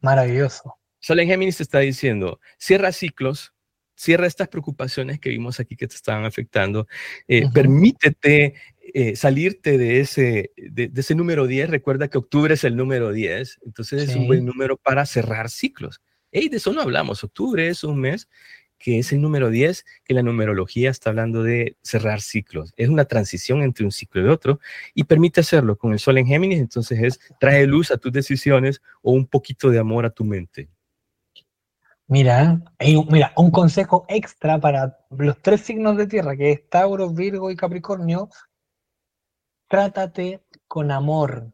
[0.00, 0.76] Maravilloso.
[0.98, 3.54] Sol en Géminis está diciendo, cierra ciclos,
[3.96, 6.86] cierra estas preocupaciones que vimos aquí que te estaban afectando,
[7.26, 8.54] eh, permítete
[8.94, 13.60] eh, salirte de ese, de, ese número 10, recuerda que octubre es el número 10,
[13.66, 16.00] entonces es un buen número para cerrar ciclos.
[16.30, 18.28] Hey, de eso no hablamos, octubre es un mes
[18.78, 22.74] que es el número 10, que la numerología está hablando de cerrar ciclos.
[22.76, 24.60] Es una transición entre un ciclo y otro
[24.94, 28.82] y permite hacerlo con el sol en Géminis, entonces es trae luz a tus decisiones
[29.02, 30.68] o un poquito de amor a tu mente.
[32.08, 32.60] Mira,
[33.10, 37.56] mira, un consejo extra para los tres signos de tierra, que es Tauro, Virgo y
[37.56, 38.28] Capricornio,
[39.68, 41.52] trátate con amor.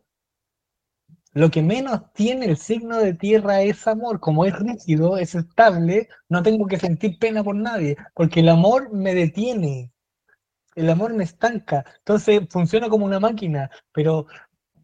[1.35, 4.19] Lo que menos tiene el signo de tierra es amor.
[4.21, 8.93] Como es rígido, es estable, no tengo que sentir pena por nadie, porque el amor
[8.93, 9.93] me detiene.
[10.75, 11.85] El amor me estanca.
[11.99, 14.27] Entonces funciona como una máquina, pero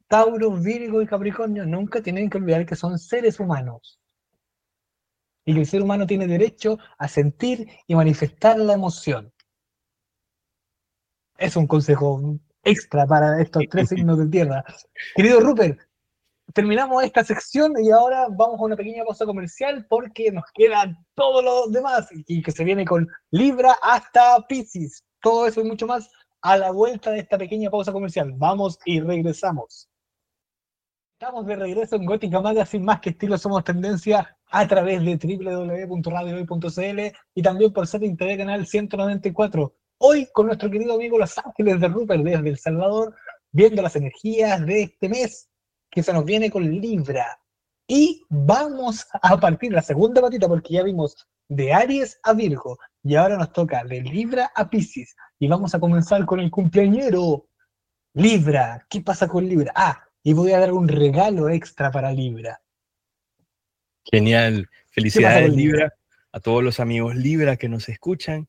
[0.09, 3.98] Tauro, Virgo y Capricornio nunca tienen que olvidar que son seres humanos.
[5.49, 9.33] Y que el ser humano tiene derecho a sentir y manifestar la emoción.
[11.39, 14.63] Es un consejo extra para estos tres signos de tierra.
[15.17, 15.81] Querido Rupert,
[16.53, 21.43] terminamos esta sección y ahora vamos a una pequeña pausa comercial porque nos quedan todos
[21.43, 25.03] los demás y que se viene con Libra hasta Pisces.
[25.23, 26.11] Todo eso y mucho más
[26.43, 28.35] a la vuelta de esta pequeña pausa comercial.
[28.37, 29.89] Vamos y regresamos.
[31.21, 37.01] Estamos de regreso en Gótica Magazine, más que estilo somos tendencia a través de www.radiohoy.cl
[37.35, 41.89] y también por ser TV Canal 194 Hoy con nuestro querido amigo Los Ángeles de
[41.89, 43.17] Rupert desde El Salvador
[43.51, 45.51] viendo las energías de este mes
[45.91, 47.41] que se nos viene con Libra.
[47.89, 53.17] Y vamos a partir la segunda patita porque ya vimos de Aries a Virgo y
[53.17, 57.49] ahora nos toca de Libra a Pisces y vamos a comenzar con el cumpleañero.
[58.15, 59.73] Libra, ¿qué pasa con Libra?
[59.75, 62.61] Ah, y voy a dar un regalo extra para Libra.
[64.05, 65.95] Genial, felicidades Libra
[66.33, 68.47] a todos los amigos Libra que nos escuchan.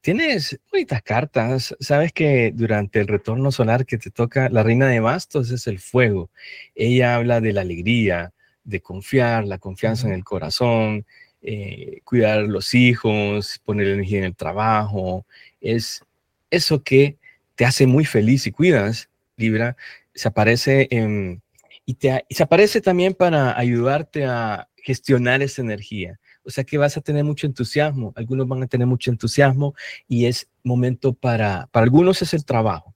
[0.00, 1.76] Tienes bonitas cartas.
[1.80, 5.80] Sabes que durante el retorno solar que te toca, la reina de bastos es el
[5.80, 6.30] fuego.
[6.74, 8.32] Ella habla de la alegría,
[8.64, 11.04] de confiar, la confianza en el corazón,
[11.42, 15.26] eh, cuidar a los hijos, poner energía en el trabajo.
[15.60, 16.02] Es
[16.50, 17.18] eso que
[17.54, 19.76] te hace muy feliz y cuidas, Libra.
[20.18, 21.42] Se aparece en,
[21.86, 26.78] y, te, y se aparece también para ayudarte a gestionar esa energía o sea que
[26.78, 29.74] vas a tener mucho entusiasmo, algunos van a tener mucho entusiasmo
[30.08, 32.94] y es momento para, para algunos es el trabajo,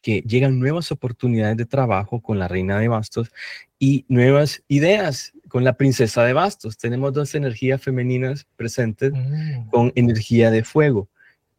[0.00, 3.32] que llegan nuevas oportunidades de trabajo con la reina de bastos
[3.80, 6.78] y nuevas ideas con la princesa de bastos.
[6.78, 9.68] Tenemos dos energías femeninas presentes mm.
[9.70, 11.08] con energía de fuego.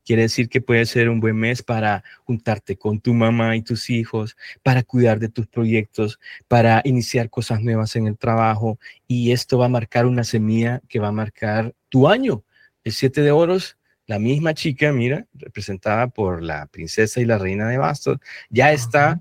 [0.08, 3.90] Quiere decir que puede ser un buen mes para juntarte con tu mamá y tus
[3.90, 6.18] hijos, para cuidar de tus proyectos,
[6.48, 8.80] para iniciar cosas nuevas en el trabajo.
[9.06, 12.46] Y esto va a marcar una semilla que va a marcar tu año.
[12.86, 17.68] El siete de oros, la misma chica, mira, representada por la princesa y la reina
[17.68, 18.18] de bastos,
[18.50, 19.20] ya está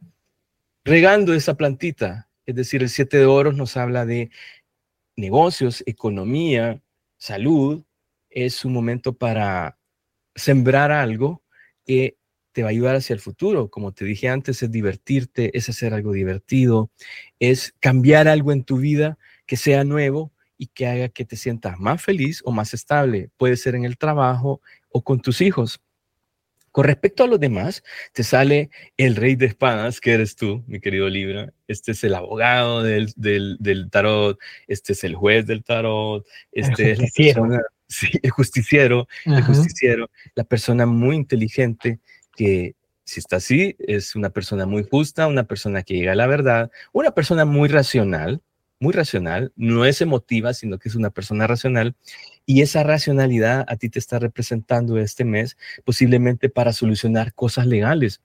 [0.84, 2.28] regando esa plantita.
[2.46, 4.30] Es decir, el siete de oros nos habla de
[5.16, 6.80] negocios, economía,
[7.16, 7.82] salud.
[8.30, 9.75] Es un momento para
[10.36, 11.42] sembrar algo
[11.84, 12.16] que
[12.52, 13.68] te va a ayudar hacia el futuro.
[13.68, 16.90] Como te dije antes, es divertirte, es hacer algo divertido,
[17.38, 21.78] es cambiar algo en tu vida que sea nuevo y que haga que te sientas
[21.78, 23.30] más feliz o más estable.
[23.36, 25.80] Puede ser en el trabajo o con tus hijos.
[26.72, 28.68] Con respecto a los demás, te sale
[28.98, 31.52] el rey de espadas, que eres tú, mi querido Libra.
[31.68, 36.98] Este es el abogado del, del, tarot, este es el juez del tarot, este es
[36.98, 42.00] la persona, Sí, el justiciero, el justiciero, la persona muy inteligente
[42.34, 46.26] que si está así, es una persona muy justa, una persona que llega a la
[46.26, 48.42] verdad, una persona muy racional,
[48.80, 51.94] muy racional, no es emotiva, sino que es una persona racional,
[52.44, 58.20] y esa racionalidad a ti te está representando este mes, posiblemente para solucionar cosas legales.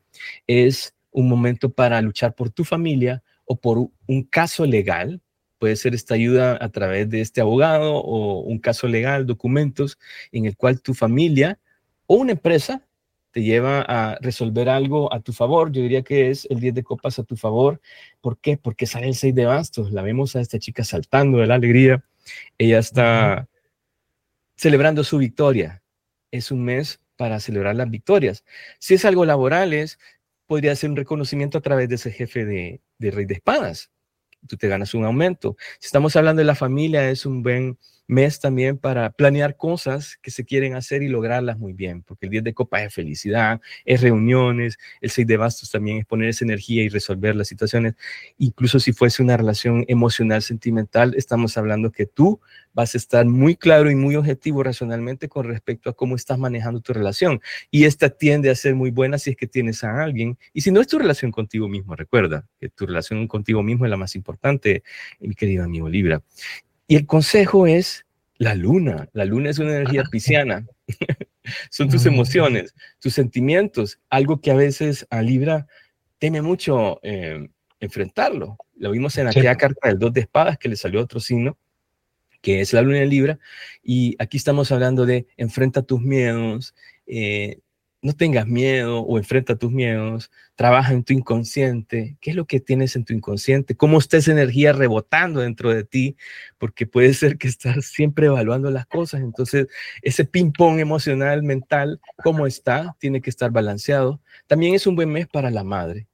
[0.47, 5.21] Es un momento para luchar por tu familia o por un caso legal,
[5.61, 9.99] Puede ser esta ayuda a través de este abogado o un caso legal, documentos
[10.31, 11.59] en el cual tu familia
[12.07, 12.83] o una empresa
[13.29, 15.71] te lleva a resolver algo a tu favor.
[15.71, 17.79] Yo diría que es el 10 de copas a tu favor.
[18.21, 18.57] ¿Por qué?
[18.57, 19.91] Porque sale el 6 de bastos.
[19.91, 22.03] La vemos a esta chica saltando de la alegría.
[22.57, 23.47] Ella está
[24.55, 25.83] celebrando su victoria.
[26.31, 28.43] Es un mes para celebrar las victorias.
[28.79, 29.99] Si es algo laboral, es,
[30.47, 33.91] podría ser un reconocimiento a través de ese jefe de, de rey de espadas
[34.47, 35.55] tú te ganas un aumento.
[35.79, 37.77] Si estamos hablando de la familia, es un buen
[38.11, 42.29] mes también para planear cosas que se quieren hacer y lograrlas muy bien, porque el
[42.29, 46.43] 10 de copas es felicidad, es reuniones, el 6 de bastos también es poner esa
[46.43, 47.95] energía y resolver las situaciones.
[48.37, 52.41] Incluso si fuese una relación emocional, sentimental, estamos hablando que tú
[52.73, 56.81] vas a estar muy claro y muy objetivo racionalmente con respecto a cómo estás manejando
[56.81, 57.41] tu relación.
[57.69, 60.37] Y esta tiende a ser muy buena si es que tienes a alguien.
[60.53, 63.91] Y si no es tu relación contigo mismo, recuerda que tu relación contigo mismo es
[63.91, 64.83] la más importante,
[65.21, 66.21] mi querido amigo Libra.
[66.91, 68.05] Y el consejo es
[68.37, 69.07] la luna.
[69.13, 70.67] La luna es una energía pisciana.
[71.69, 75.67] Son tus emociones, tus sentimientos, algo que a veces a Libra
[76.19, 77.47] teme mucho eh,
[77.79, 78.57] enfrentarlo.
[78.75, 81.57] Lo vimos en aquella carta del dos de espadas que le salió otro signo,
[82.41, 83.39] que es la luna en Libra.
[83.81, 86.75] Y aquí estamos hablando de enfrenta tus miedos,
[87.07, 87.59] eh,
[88.01, 92.17] no tengas miedo o enfrenta tus miedos, trabaja en tu inconsciente.
[92.19, 93.75] ¿Qué es lo que tienes en tu inconsciente?
[93.75, 96.17] ¿Cómo está esa energía rebotando dentro de ti?
[96.57, 99.21] Porque puede ser que estás siempre evaluando las cosas.
[99.21, 99.67] Entonces,
[100.01, 102.95] ese ping-pong emocional, mental, ¿cómo está?
[102.99, 104.19] Tiene que estar balanceado.
[104.47, 106.07] También es un buen mes para la madre.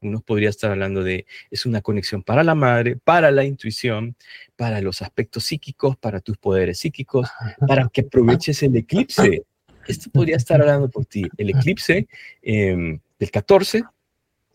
[0.00, 4.16] Uno podría estar hablando de, es una conexión para la madre, para la intuición,
[4.56, 7.28] para los aspectos psíquicos, para tus poderes psíquicos,
[7.68, 9.44] para que aproveches el eclipse
[9.86, 11.24] esto podría estar hablando por ti.
[11.36, 12.06] El eclipse
[12.42, 13.82] em, del 14.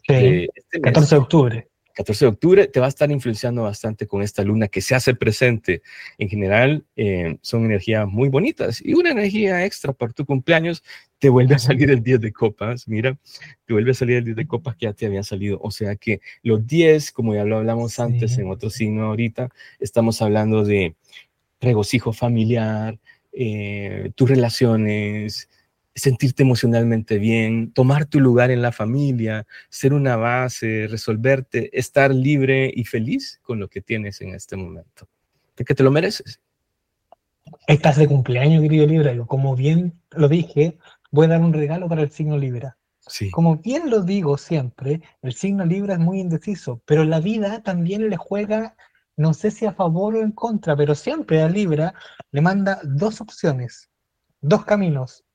[0.08, 0.50] de
[0.82, 1.68] 14 este de octubre.
[1.98, 5.16] 14 de octubre te va a estar influenciando bastante con esta luna que se hace
[5.16, 5.82] presente.
[6.20, 10.84] En general, em, son energías muy bonitas y una energía extra para tu cumpleaños
[11.18, 12.88] te vuelve a salir el 10 de copas.
[12.88, 13.18] Mira,
[13.66, 15.60] te vuelve a salir el 10 de copas que ya te habían salido.
[15.60, 20.22] O sea que los 10, como ya lo hablamos antes en otro signo ahorita, estamos
[20.22, 20.96] hablando de
[21.60, 23.00] regocijo familiar,
[23.40, 25.50] eh, tus relaciones,
[25.94, 32.72] sentirte emocionalmente bien, tomar tu lugar en la familia, ser una base, resolverte, estar libre
[32.74, 35.08] y feliz con lo que tienes en este momento.
[35.56, 36.40] De que te lo mereces.
[37.68, 39.16] Estás de cumpleaños, querido Libra.
[39.26, 40.78] Como bien lo dije,
[41.12, 42.78] voy a dar un regalo para el signo Libra.
[43.08, 43.32] Sí.
[43.32, 48.10] Como bien lo digo siempre, el signo Libra es muy indeciso, pero la vida también
[48.10, 48.76] le juega,
[49.18, 51.94] no sé si a favor o en contra, pero siempre a Libra
[52.32, 53.90] le manda dos opciones,
[54.40, 55.26] dos caminos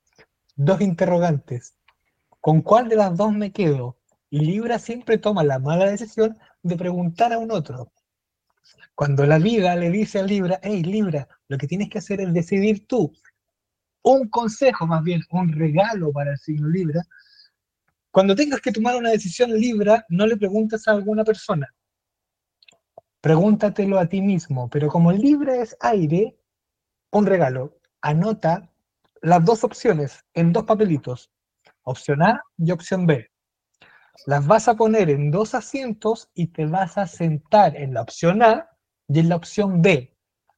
[0.57, 1.75] dos interrogantes.
[2.40, 3.99] ¿Con cuál de las dos me quedo?
[4.31, 7.92] Y Libra siempre toma la mala decisión de preguntar a un otro.
[8.95, 12.33] Cuando la vida le dice a Libra, hey Libra, lo que tienes que hacer es
[12.33, 13.12] decidir tú.
[14.03, 17.03] Un consejo, más bien, un regalo para el signo Libra.
[18.11, 21.73] Cuando tengas que tomar una decisión Libra, no le preguntes a alguna persona.
[23.22, 24.68] Pregúntatelo a ti mismo.
[24.68, 26.37] Pero como Libra es aire,
[27.12, 27.78] un regalo.
[28.00, 28.68] Anota
[29.20, 31.30] las dos opciones en dos papelitos,
[31.85, 33.30] opción A y opción B.
[34.26, 38.42] Las vas a poner en dos asientos y te vas a sentar en la opción
[38.42, 38.68] A
[39.06, 40.16] y en la opción B.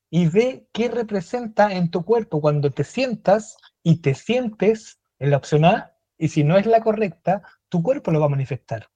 [0.09, 5.37] Y ve qué representa en tu cuerpo cuando te sientas y te sientes en la
[5.37, 5.93] opción A.
[6.17, 8.89] Y si no es la correcta, tu cuerpo lo va a manifestar.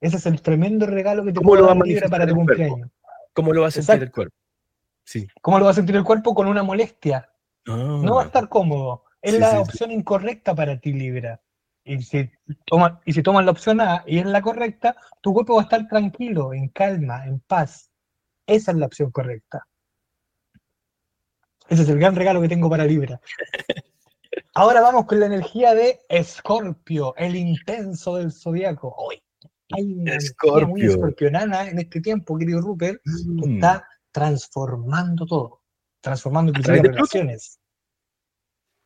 [0.00, 1.76] Ese es el tremendo regalo que te puedo dar
[2.08, 2.90] para tu cumpleaños.
[3.32, 4.34] ¿Cómo lo va a sentir el cuerpo?
[5.42, 6.34] ¿Cómo lo va a sentir el cuerpo?
[6.34, 7.30] Con una molestia.
[7.66, 8.26] No va a ah.
[8.26, 9.04] estar cómodo.
[9.20, 11.40] Es la opción incorrecta para ti, Libra.
[11.84, 12.30] Y si,
[12.66, 15.64] toma, y si tomas la opción A y es la correcta, tu cuerpo va a
[15.64, 17.90] estar tranquilo, en calma, en paz.
[18.46, 19.66] Esa es la opción correcta.
[21.68, 23.20] Ese es el gran regalo que tengo para Libra.
[24.54, 28.94] Ahora vamos con la energía de Escorpio, el intenso del zodiaco.
[28.96, 29.22] Hoy
[29.72, 33.54] hay una energía muy escorpionana en este tiempo, querido Rupert, que mm.
[33.54, 35.62] está transformando todo,
[36.00, 37.58] transformando tus relaciones.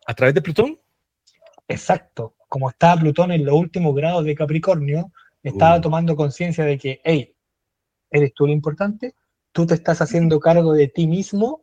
[0.07, 0.79] ¿A través de Plutón?
[1.69, 2.37] Exacto.
[2.49, 5.11] Como está Plutón en los últimos grados de Capricornio,
[5.43, 5.81] estaba uh.
[5.81, 7.35] tomando conciencia de que, hey,
[8.11, 9.15] eres tú lo importante,
[9.53, 11.63] tú te estás haciendo cargo de ti mismo,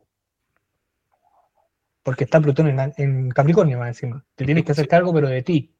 [2.02, 4.24] porque está Plutón en, Capricornio más encima.
[4.34, 5.72] Te tienes que hacer cargo, pero de ti.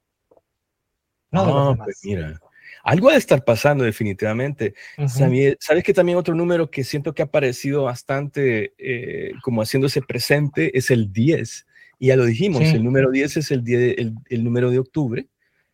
[1.32, 1.84] No de los ah, demás.
[1.86, 2.40] Pues mira.
[2.82, 4.74] Algo ha de estar pasando definitivamente.
[5.06, 10.76] Sabes que también otro número que siento que ha aparecido bastante eh, como haciéndose presente
[10.76, 11.66] es el 10.
[11.98, 15.28] Y ya lo dijimos, el número 10 es el, el, número de octubre,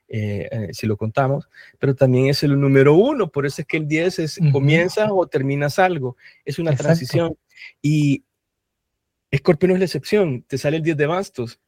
[0.09, 3.79] eh, eh, si lo contamos, pero también es el número 1, por eso es que
[3.79, 7.35] el 10 es comienzas o terminas algo, es una transición.
[7.81, 8.25] Y
[9.31, 11.61] Escorpio no es la excepción, te sale el 10 de bastos.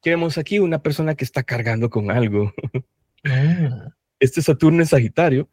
[0.00, 0.60] ¿Qué vemos aquí?
[0.60, 2.54] Una persona que está cargando con algo.
[3.24, 5.48] Ah este Saturno en Sagitario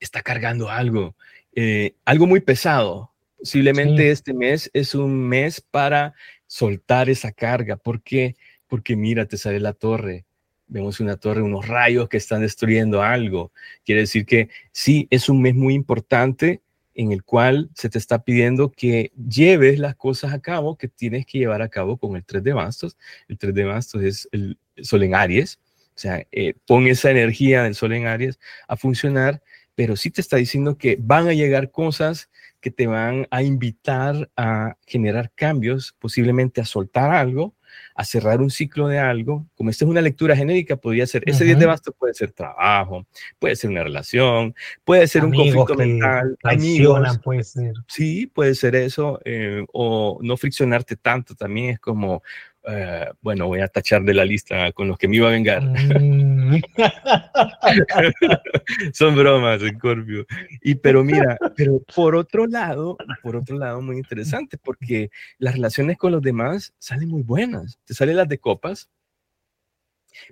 [0.00, 1.14] está cargando algo,
[1.54, 3.12] eh, algo muy pesado.
[3.38, 6.14] Posiblemente este mes es un mes para
[6.46, 7.76] soltar esa carga.
[7.76, 8.36] ¿Por qué?
[8.68, 10.24] Porque mira, te sale la torre.
[10.66, 13.52] Vemos una torre, unos rayos que están destruyendo algo.
[13.84, 16.62] Quiere decir que sí, es un mes muy importante
[16.94, 21.26] en el cual se te está pidiendo que lleves las cosas a cabo que tienes
[21.26, 22.96] que llevar a cabo con el 3 de bastos.
[23.28, 25.58] El 3 de bastos es el sol en Aries,
[25.94, 29.42] o sea, eh, pon esa energía del sol en Aries a funcionar,
[29.74, 34.30] pero sí te está diciendo que van a llegar cosas que te van a invitar
[34.36, 37.54] a generar cambios, posiblemente a soltar algo,
[37.94, 39.46] a cerrar un ciclo de algo.
[39.56, 43.04] Como esta es una lectura genérica, podría ser, ese 10 de bastos puede ser trabajo,
[43.38, 47.18] puede ser una relación, puede ser un conflicto mental, amigos.
[47.18, 47.74] puede ser.
[47.88, 52.22] Sí, puede ser eso, eh, o no friccionarte tanto también es como
[52.64, 55.62] eh, bueno, voy a tachar de la lista con los que me iba a vengar.
[55.62, 56.62] Mm.
[58.92, 60.26] Son bromas, Scorpio.
[60.60, 65.98] Y pero mira, pero por otro lado, por otro lado, muy interesante, porque las relaciones
[65.98, 67.78] con los demás salen muy buenas.
[67.84, 68.88] Te salen las de copas.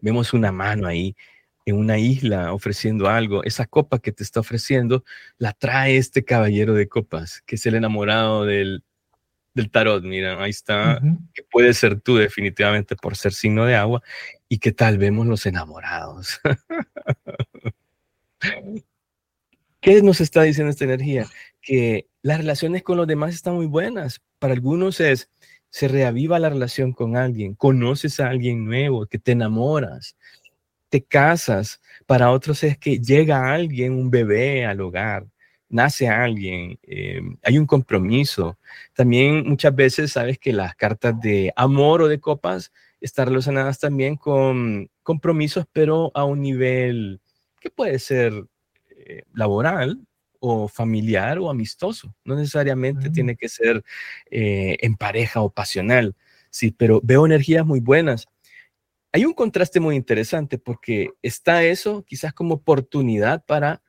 [0.00, 1.16] Vemos una mano ahí
[1.64, 3.42] en una isla ofreciendo algo.
[3.44, 5.04] Esa copa que te está ofreciendo
[5.38, 8.84] la trae este caballero de copas, que es el enamorado del,
[9.54, 11.00] del tarot, mira, ahí está,
[11.34, 14.02] que puede ser tú definitivamente por ser signo de agua
[14.48, 16.40] y qué tal vemos los enamorados.
[19.80, 21.26] ¿Qué nos está diciendo esta energía?
[21.62, 24.20] Que las relaciones con los demás están muy buenas.
[24.38, 25.30] Para algunos es,
[25.70, 30.16] se reaviva la relación con alguien, conoces a alguien nuevo, que te enamoras,
[30.90, 31.80] te casas.
[32.06, 35.26] Para otros es que llega alguien, un bebé al hogar,
[35.70, 38.58] nace alguien, eh, hay un compromiso.
[38.94, 44.16] También muchas veces sabes que las cartas de amor o de copas están relacionadas también
[44.16, 47.20] con compromisos, pero a un nivel
[47.60, 48.44] que puede ser
[48.90, 50.00] eh, laboral
[50.40, 52.14] o familiar o amistoso.
[52.24, 53.12] No necesariamente mm.
[53.12, 53.84] tiene que ser
[54.30, 56.14] eh, en pareja o pasional.
[56.50, 58.26] sí, pero veo energías muy buenas.
[59.12, 63.82] Hay un contraste muy interesante porque está eso quizás como oportunidad para,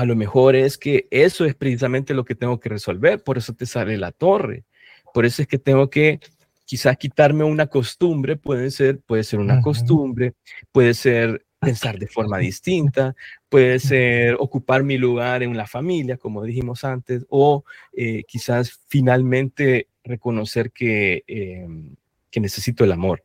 [0.00, 3.52] a lo mejor es que eso es precisamente lo que tengo que resolver, por eso
[3.52, 4.64] te sale la torre,
[5.12, 6.20] por eso es que tengo que
[6.64, 10.32] quizás quitarme una costumbre, puede ser, puede ser una costumbre,
[10.72, 13.14] puede ser pensar de forma distinta,
[13.50, 19.88] puede ser ocupar mi lugar en la familia, como dijimos antes, o eh, quizás finalmente
[20.02, 21.94] reconocer que, em,
[22.30, 23.22] que necesito el amor.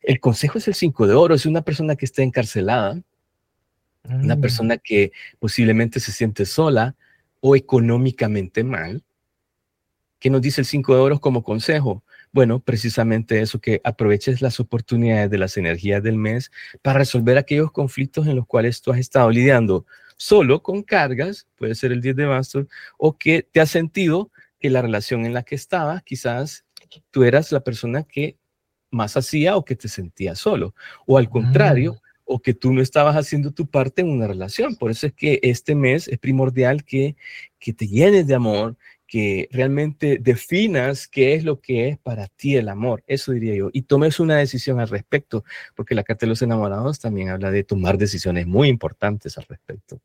[0.00, 3.02] El consejo es el cinco de oro, es una persona que está encarcelada,
[4.08, 4.40] una mm.
[4.40, 6.94] persona que posiblemente se siente sola
[7.40, 9.02] o económicamente mal.
[10.18, 12.04] ¿Qué nos dice el cinco de oro como consejo?
[12.32, 16.50] Bueno, precisamente eso, que aproveches las oportunidades de las energías del mes
[16.82, 19.86] para resolver aquellos conflictos en los cuales tú has estado lidiando
[20.16, 22.66] solo con cargas, puede ser el 10 de bastos,
[22.98, 26.64] o que te has sentido que la relación en la que estabas, quizás
[27.10, 28.38] tú eras la persona que
[28.90, 30.74] más hacía o que te sentías solo,
[31.06, 32.03] o al contrario, mm.
[32.24, 34.76] O que tú no estabas haciendo tu parte en una relación.
[34.76, 37.16] Por eso es que este mes es primordial que,
[37.58, 42.56] que te llenes de amor, que realmente definas qué es lo que es para ti
[42.56, 45.44] el amor, eso diría yo, y tomes una decisión al respecto,
[45.76, 50.00] porque la carta de los enamorados también habla de tomar decisiones muy importantes al respecto.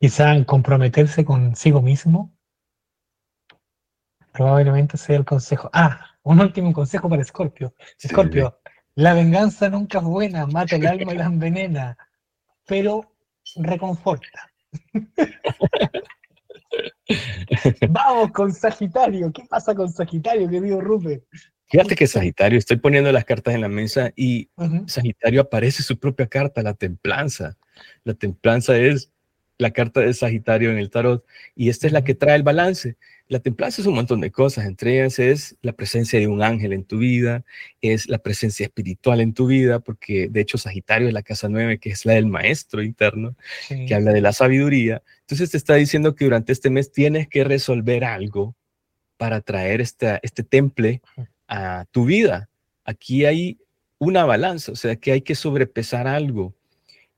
[0.00, 2.32] Quizá comprometerse consigo mismo,
[4.32, 5.68] probablemente sea el consejo.
[5.72, 7.74] Ah, un último consejo para Scorpio.
[8.02, 8.59] Scorpio,
[8.94, 11.96] la venganza nunca es buena, mata el alma y la envenena,
[12.66, 13.12] pero
[13.56, 14.50] reconforta.
[17.88, 19.32] Vamos con Sagitario.
[19.32, 21.24] ¿Qué pasa con Sagitario, querido Rupert?
[21.68, 24.50] Fíjate que Sagitario, estoy poniendo las cartas en la mesa y
[24.86, 27.56] Sagitario aparece su propia carta, la templanza.
[28.04, 29.12] La templanza es
[29.60, 32.96] la carta de Sagitario en el tarot y esta es la que trae el balance.
[33.28, 36.72] La templanza es un montón de cosas, entre ellas es la presencia de un ángel
[36.72, 37.44] en tu vida,
[37.80, 41.78] es la presencia espiritual en tu vida, porque de hecho Sagitario es la casa nueve,
[41.78, 43.36] que es la del maestro interno,
[43.68, 45.02] que habla de la sabiduría.
[45.20, 48.56] Entonces te está diciendo que durante este mes tienes que resolver algo
[49.16, 51.02] para traer este, este temple
[51.46, 52.48] a tu vida.
[52.84, 53.58] Aquí hay
[53.98, 56.54] una balanza, o sea que hay que sobrepesar algo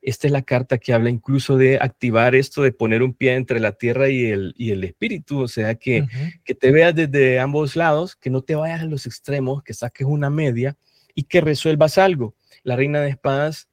[0.02, 3.60] esta es la carta que habla incluso de activar esto de poner un pie entre
[3.60, 6.06] la tierra y el, y el espíritu, o sea, que,
[6.44, 10.06] que te veas desde ambos lados, que no te vayas a los extremos, que saques
[10.06, 10.76] una media
[11.14, 12.34] y que resuelvas algo.
[12.64, 13.68] La reina de espadas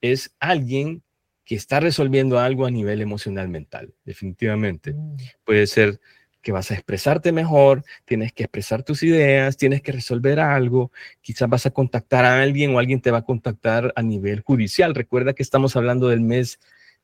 [0.00, 1.02] es alguien
[1.44, 4.94] que está resolviendo algo a nivel emocional mental, definitivamente.
[4.94, 5.16] Mm.
[5.44, 6.00] Puede ser
[6.42, 11.48] que vas a expresarte mejor, tienes que expresar tus ideas, tienes que resolver algo, quizás
[11.48, 14.94] vas a contactar a alguien o alguien te va a contactar a nivel judicial.
[14.94, 16.58] Recuerda que estamos hablando del mes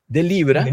[0.07, 0.65] de Libra,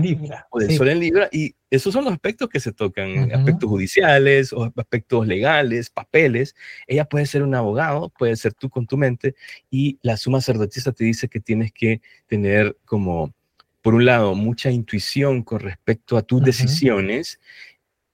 [0.51, 4.53] o del Sol en Libra, y esos son los aspectos que se tocan, aspectos judiciales
[4.53, 6.55] o aspectos legales, papeles.
[6.87, 9.35] Ella puede ser un abogado, puede ser tú con tu mente,
[9.71, 13.33] y la suma sacerdotisa te dice que tienes que tener como,
[13.81, 17.41] por un lado, mucha intuición con respecto a tus decisiones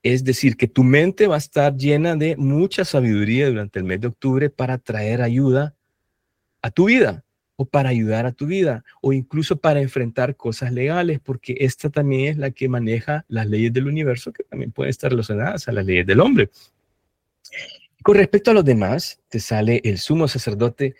[0.02, 4.00] es decir, que tu mente va a estar llena de mucha sabiduría durante el mes
[4.00, 5.74] de octubre para traer ayuda
[6.62, 7.24] a tu vida
[7.56, 12.32] o para ayudar a tu vida o incluso para enfrentar cosas legales, porque esta también
[12.32, 15.84] es la que maneja las leyes del universo que también pueden estar relacionadas a las
[15.84, 16.50] leyes del hombre.
[18.02, 20.94] Con respecto a los demás, te sale el sumo sacerdote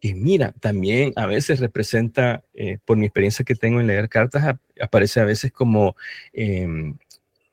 [0.00, 4.56] que mira, también a veces representa, eh, por mi experiencia que tengo en leer cartas,
[4.80, 5.96] aparece a veces como
[6.32, 6.96] em,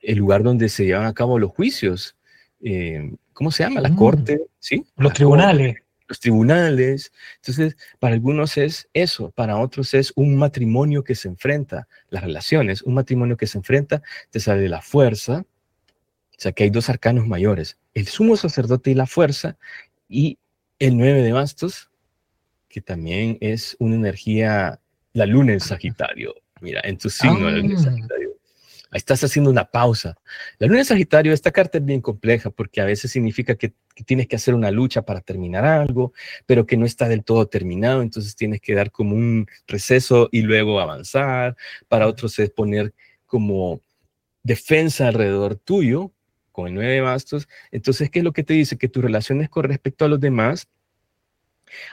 [0.06, 2.16] el lugar donde se llevan a cabo los juicios.
[2.62, 3.80] Eh, ¿Cómo se llama?
[3.80, 3.96] La mm.
[3.96, 4.86] corte, ¿sí?
[4.96, 5.76] Los tribunales.
[6.08, 7.12] los tribunales.
[7.36, 12.82] Entonces, para algunos es eso, para otros es un matrimonio que se enfrenta, las relaciones,
[12.82, 17.26] un matrimonio que se enfrenta, te sale la fuerza, o sea que hay dos arcanos
[17.26, 19.56] mayores, el sumo sacerdote y la fuerza,
[20.08, 20.38] y
[20.78, 21.90] el nueve de bastos,
[22.68, 24.78] que también es una energía,
[25.12, 27.82] la luna en Sagitario, mira, en tu signo, la luna en ah.
[27.82, 28.25] Sagitario
[28.96, 30.16] estás haciendo una pausa.
[30.58, 33.74] La luna en Sagitario, esta carta es bien compleja porque a veces significa que,
[34.04, 36.12] tienes que hacer una lucha para terminar algo,
[36.44, 40.42] pero que no está del todo terminado, entonces tienes que dar como un receso y
[40.42, 41.56] luego avanzar.
[41.88, 42.92] Para otros es poner
[43.26, 43.80] como
[44.42, 46.12] defensa alrededor tuyo
[46.52, 47.48] con el nueve de bastos.
[47.70, 48.78] Entonces, ¿qué es lo que te dice?
[48.78, 50.68] Que tus relaciones con respecto a los demás,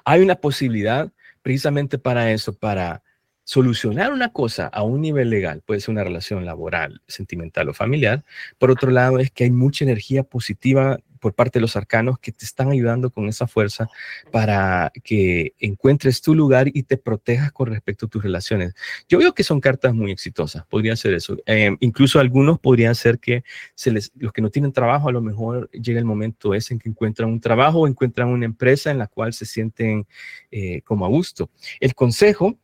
[0.05, 3.03] hay una posibilidad precisamente para eso, para
[3.43, 8.23] solucionar una cosa a un nivel legal, puede ser una relación laboral, sentimental o familiar.
[8.57, 12.33] Por otro lado, es que hay mucha energía positiva por parte de los arcanos que
[12.33, 13.87] te están ayudando con esa fuerza
[14.29, 18.73] para que encuentres tu lugar y te protejas con respecto a tus relaciones.
[19.07, 21.37] Yo veo que son cartas muy exitosas, podría ser eso.
[21.45, 25.21] Eh, incluso algunos podrían ser que se les, los que no tienen trabajo, a lo
[25.21, 28.97] mejor llega el momento ese en que encuentran un trabajo o encuentran una empresa en
[28.97, 30.05] la cual se sienten
[30.51, 31.49] eh, como a gusto.
[31.79, 32.59] El consejo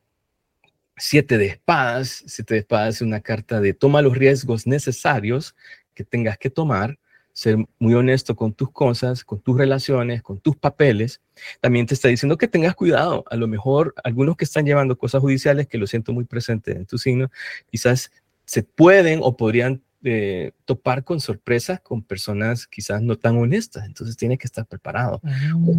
[1.00, 2.24] Siete de espadas.
[2.28, 5.56] Siete de espadas es una carta de toma los riesgos necesarios
[5.94, 6.98] que tengas que tomar,
[7.34, 11.22] ser muy honesto con tus cosas, con tus relaciones, con tus papeles.
[11.62, 13.24] También te está diciendo que tengas cuidado.
[13.30, 16.86] A lo mejor algunos que están llevando cosas judiciales, que lo siento muy presente en
[16.86, 17.32] tu signo,
[17.70, 18.12] quizás
[18.46, 23.86] se pueden o podrían eh, topar con sorpresas con personas quizás no tan honestas.
[23.86, 25.20] Entonces tienes que estar preparado.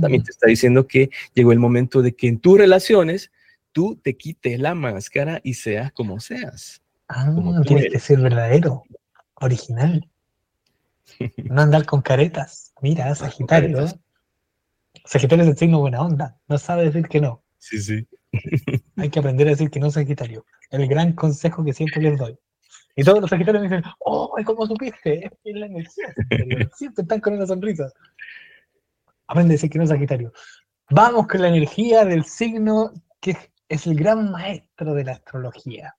[0.00, 0.24] También mm.
[0.24, 3.30] te está diciendo que llegó el momento de que en tus relaciones
[3.72, 6.82] tú te quites la máscara y seas como seas.
[7.08, 7.34] Ah,
[7.66, 8.84] tienes que ser verdadero,
[9.34, 10.08] original.
[11.36, 12.72] No andar con caretas.
[12.80, 13.84] Mira, Sagitario.
[15.04, 16.38] Sagitario es el signo buena onda.
[16.46, 17.42] No sabe decir que no.
[17.58, 18.06] Sí, sí.
[18.96, 20.46] Hay que aprender a decir que no, Sagitario.
[20.70, 22.38] El gran consejo que siempre les doy.
[22.96, 25.26] Y todos los Sagitarios me dicen, oh, ¿cómo supiste?
[25.26, 26.14] Es la energía.
[26.76, 27.90] Siempre están con una sonrisa.
[29.26, 30.32] Aprende a decir que no, Sagitario.
[30.90, 33.36] Vamos con la energía del signo que
[33.70, 35.94] es el gran maestro de la astrología.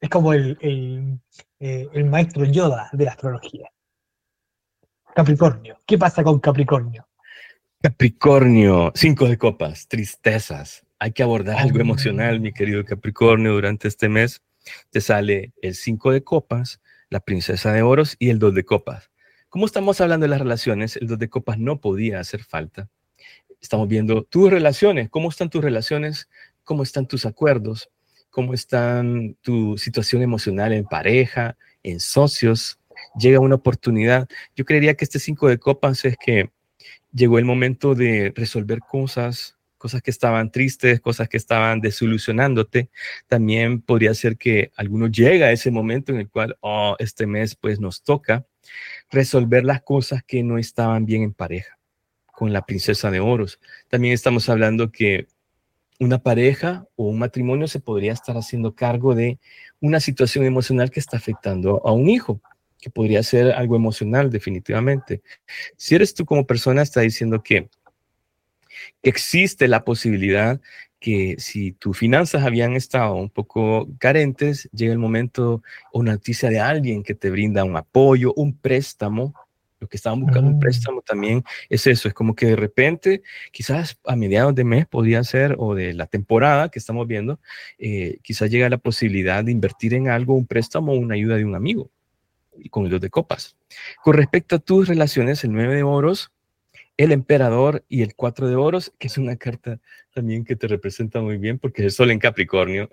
[0.00, 3.68] Es como el, eh, el, maestro Yoda de la astrología.
[5.14, 5.80] Capricornio.
[5.84, 7.08] ¿Qué pasa con Capricornio?
[7.82, 10.86] Capricornio, cinco de copas, tristezas.
[11.00, 14.42] Hay que abordar algo emocional, mi querido Capricornio, durante este mes.
[14.90, 16.80] Te sale el cinco de copas,
[17.10, 19.10] la princesa de oros y el dos de copas.
[19.48, 22.88] Como estamos hablando de las relaciones, el dos de copas no podía hacer falta.
[23.60, 26.28] Estamos viendo tus relaciones, cómo están tus relaciones
[26.64, 27.90] cómo están tus acuerdos,
[28.30, 32.78] cómo están tu situación emocional en pareja, en socios.
[33.16, 34.28] Llega una oportunidad.
[34.56, 36.50] Yo creería que este cinco de copas es que
[37.12, 42.88] llegó el momento de resolver cosas, cosas que estaban tristes, cosas que estaban desilusionándote.
[43.28, 47.54] También podría ser que alguno llega a ese momento en el cual, oh, este mes
[47.54, 48.46] pues nos toca
[49.10, 51.78] resolver las cosas que no estaban bien en pareja
[52.32, 53.60] con la princesa de oros.
[53.88, 55.28] También estamos hablando que
[56.00, 59.38] una pareja o un matrimonio se podría estar haciendo cargo de
[59.80, 62.40] una situación emocional que está afectando a un hijo,
[62.80, 65.22] que podría ser algo emocional definitivamente.
[65.76, 67.68] Si eres tú como persona, está diciendo que,
[69.02, 70.60] existe la posibilidad
[70.98, 76.60] que si tus finanzas habían estado un poco carentes, llega el momento o noticia de
[76.60, 79.34] alguien que te brinda un apoyo, un préstamo
[79.88, 80.60] que estaban buscando un mm.
[80.60, 83.22] préstamo también es eso, es como que de repente,
[83.52, 87.40] quizás a mediados de mes podría ser, o de la temporada que estamos viendo,
[87.78, 91.44] eh, quizás llega la posibilidad de invertir en algo, un préstamo o una ayuda de
[91.44, 91.90] un amigo,
[92.56, 93.56] y con el de copas.
[94.02, 96.30] Con respecto a tus relaciones, el 9 de oros,
[96.96, 99.80] el emperador y el 4 de oros, que es una carta
[100.12, 102.88] también que te representa muy bien porque es el sol en Capricornio.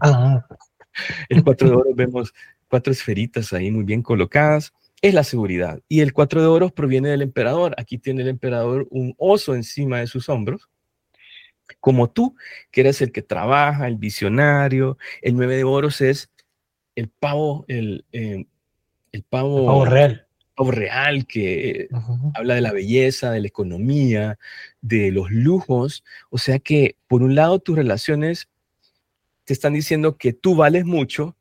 [0.00, 0.46] Ah.
[1.28, 2.32] el 4 de oros vemos
[2.68, 4.72] cuatro esferitas ahí muy bien colocadas
[5.02, 5.80] es la seguridad.
[5.88, 7.74] Y el cuatro de oros proviene del emperador.
[7.78, 10.68] Aquí tiene el emperador un oso encima de sus hombros.
[11.80, 12.36] Como tú,
[12.70, 14.98] que eres el que trabaja, el visionario.
[15.22, 16.30] El nueve de oros es
[16.94, 18.46] el pavo, el, eh,
[19.12, 20.26] el pavo, real.
[20.54, 21.88] Pavo real que
[22.34, 24.38] habla de la belleza, de la economía,
[24.80, 26.02] de los lujos.
[26.30, 28.48] O sea que, por un lado, tus relaciones
[29.44, 31.35] te están diciendo que tú vales mucho,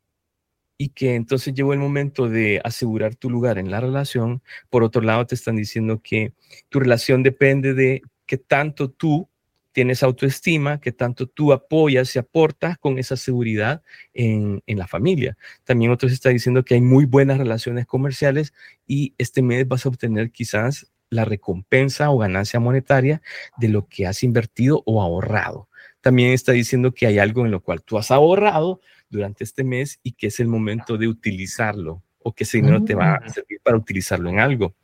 [0.77, 4.41] y que entonces llegó el momento de asegurar tu lugar en la relación.
[4.69, 6.33] Por otro lado, te están diciendo que
[6.69, 9.29] tu relación depende de qué tanto tú
[9.71, 15.37] tienes autoestima, qué tanto tú apoyas y aportas con esa seguridad en, en la familia.
[15.65, 18.53] También otros está diciendo que hay muy buenas relaciones comerciales
[18.87, 23.21] y este mes vas a obtener quizás la recompensa o ganancia monetaria
[23.57, 25.67] de lo que has invertido o ahorrado.
[26.01, 28.79] También está diciendo que hay algo en lo cual tú has ahorrado,
[29.15, 32.95] durante este mes y que es el momento de utilizarlo o que ese dinero te
[32.95, 33.29] va a mm.
[33.29, 34.75] servir para utilizarlo en algo.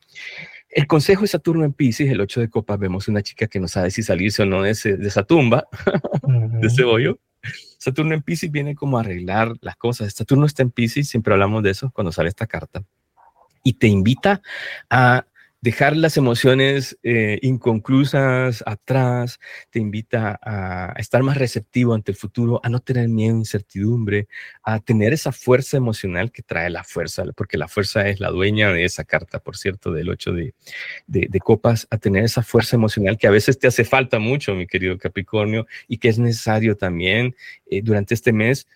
[0.70, 3.68] El consejo de Saturno en Pisces, el 8 de copas, vemos una chica que no
[3.68, 5.68] sabe si salirse o no de, esa tumba,
[6.24, 7.20] de ese hoyo.
[7.78, 10.14] Saturno en Pisces viene como a arreglar las cosas.
[10.14, 12.84] Saturno está en Pisces, siempre hablamos de eso cuando sale esta carta.
[13.64, 14.42] Y te invita
[14.90, 15.26] a
[15.62, 19.40] dejar las emociones eh, inconclusas atrás,
[19.70, 24.28] te invita a, estar más receptivo ante el futuro, a no tener miedo, incertidumbre,
[24.64, 28.74] a tener esa fuerza emocional que trae la fuerza, porque la fuerza es la dueña
[28.74, 30.54] de esa carta, por cierto, del 8 de,
[31.08, 34.66] de, copas, a tener esa fuerza emocional que a veces te hace falta mucho, mi
[34.66, 37.36] querido Capricornio, y que es necesario también
[37.70, 38.68] eh, durante este mes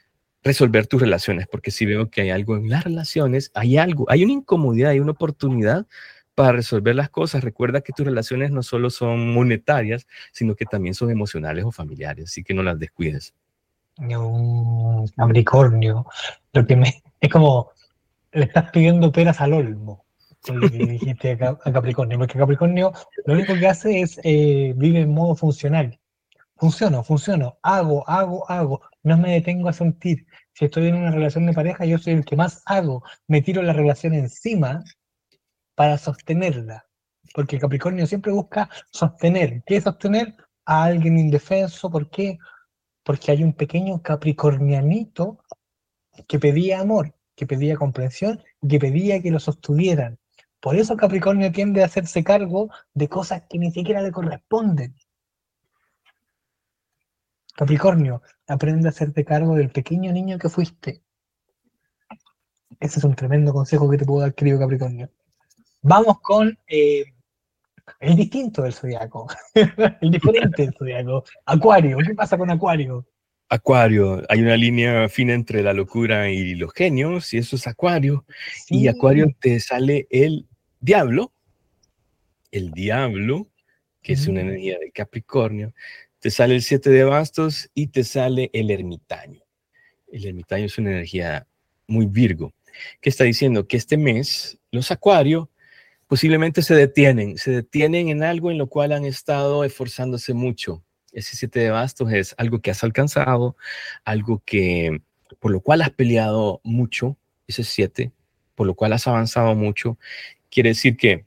[0.43, 4.23] resolver tus relaciones, porque si veo que hay algo en las relaciones, hay algo, hay
[4.23, 5.87] una incomodidad, hay una oportunidad
[6.35, 7.43] para resolver las cosas.
[7.43, 12.25] Recuerda que tus relaciones no solo son monetarias, sino que también son emocionales o familiares,
[12.25, 13.33] así que no las descuides.
[13.97, 16.05] Un Capricornio,
[16.53, 17.71] lo que me, es como
[18.33, 20.05] le estás pidiendo peras al olmo
[20.45, 22.91] con lo que dijiste a Capricornio, porque Capricornio
[23.25, 25.97] lo único que hace es eh, vive en modo funcional.
[26.57, 30.25] Funciono, funciono, hago, hago, hago, no me detengo a sentir.
[30.53, 33.61] Si estoy en una relación de pareja, yo soy el que más hago, me tiro
[33.61, 34.83] la relación encima
[35.75, 36.85] para sostenerla.
[37.33, 39.63] Porque Capricornio siempre busca sostener.
[39.65, 40.35] ¿Qué sostener?
[40.65, 41.89] A alguien indefenso.
[41.89, 42.37] ¿Por qué?
[43.03, 45.39] Porque hay un pequeño capricornianito
[46.27, 50.17] que pedía amor, que pedía comprensión y que pedía que lo sostuvieran.
[50.59, 54.95] Por eso Capricornio tiende a hacerse cargo de cosas que ni siquiera le corresponden.
[57.53, 61.03] Capricornio, aprende a hacerte cargo del pequeño niño que fuiste.
[62.79, 65.09] Ese es un tremendo consejo que te puedo dar, querido Capricornio.
[65.87, 67.05] Vamos con eh,
[67.99, 69.27] el distinto del zodiaco,
[70.01, 71.23] el diferente del zodiaco.
[71.45, 73.05] Acuario, ¿qué pasa con Acuario?
[73.49, 78.25] Acuario, hay una línea fina entre la locura y los genios, y eso es Acuario.
[78.67, 80.47] Y Acuario te sale el
[80.79, 81.31] diablo,
[82.49, 83.45] el diablo,
[84.01, 85.75] que es una energía de Capricornio,
[86.17, 89.43] te sale el siete de bastos y te sale el ermitaño.
[90.11, 91.45] El ermitaño es una energía
[91.85, 92.55] muy virgo.
[93.01, 93.67] ¿Qué está diciendo?
[93.67, 95.51] Que este mes los Acuario
[96.07, 100.83] posiblemente se detienen, se detienen en algo en lo cual han estado esforzándose mucho.
[101.11, 103.55] Ese siete de bastos es algo que has alcanzado,
[104.03, 105.01] algo que
[105.39, 108.11] por lo cual has peleado mucho, ese siete,
[108.55, 109.97] por lo cual has avanzado mucho.
[110.49, 111.25] Quiere decir que,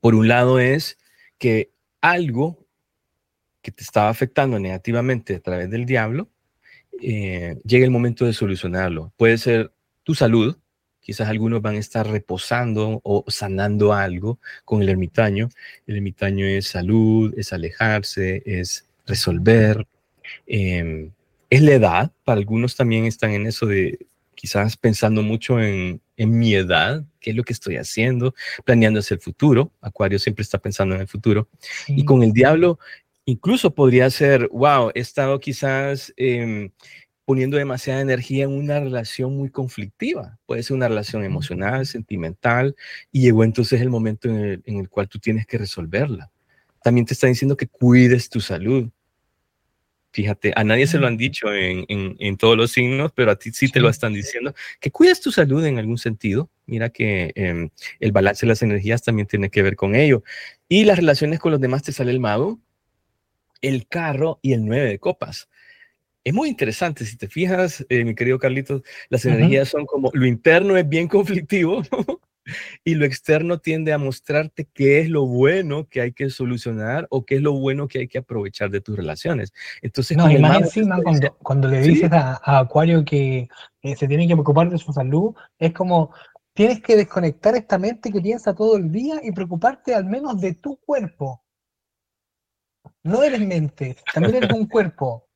[0.00, 0.98] por un lado, es
[1.38, 2.66] que algo
[3.62, 6.28] que te estaba afectando negativamente a través del diablo,
[7.02, 9.12] eh, llega el momento de solucionarlo.
[9.16, 10.56] Puede ser tu salud,
[11.00, 15.48] Quizás algunos van a estar reposando o sanando algo con el ermitaño.
[15.86, 19.86] El ermitaño es salud, es alejarse, es resolver.
[20.46, 21.10] Em,
[21.48, 22.12] es la edad.
[22.24, 23.98] Para algunos también están en eso de
[24.40, 28.34] quizás pensando mucho en, mi edad, qué es lo que estoy haciendo,
[28.64, 29.72] planeando hacia el futuro.
[29.80, 31.48] Acuario siempre está pensando en el futuro.
[31.88, 32.78] Y con el diablo,
[33.26, 36.70] incluso podría ser, wow, he estado quizás em,
[37.30, 40.36] poniendo demasiada energía en una relación muy conflictiva.
[40.46, 42.74] Puede ser una relación emocional, sentimental,
[43.12, 46.28] y llegó entonces el momento en el, cual tú tienes que resolverla.
[46.82, 48.90] También te está diciendo que cuides tu salud.
[50.10, 53.68] Fíjate, a nadie se lo han dicho en, todos los signos, pero a ti sí
[53.68, 56.50] te lo están diciendo, que cuides tu salud en algún sentido.
[56.66, 57.70] Mira que em,
[58.00, 60.24] el balance de las energías también tiene que ver con ello.
[60.68, 62.58] Y las relaciones con los demás te sale el mago,
[63.62, 65.48] el carro y el nueve de copas
[66.24, 67.04] es muy interesante.
[67.04, 71.08] Si te fijas, eh, mi querido Carlitos, las energías son como lo interno es bien
[71.08, 71.82] conflictivo
[72.84, 77.24] y lo externo tiende a mostrarte qué es lo bueno que hay que solucionar o
[77.24, 79.52] qué es lo bueno que hay que aprovechar de tus relaciones.
[79.82, 80.98] Entonces, no, y más encima,
[81.42, 83.48] cuando, le dices a, Acuario que
[83.82, 86.12] se tiene que preocupar de su salud, es como
[86.52, 90.54] tienes que desconectar esta mente que piensa todo el día y preocuparte al menos de
[90.54, 91.42] tu cuerpo.
[93.02, 95.29] No eres mente, también eres un cuerpo.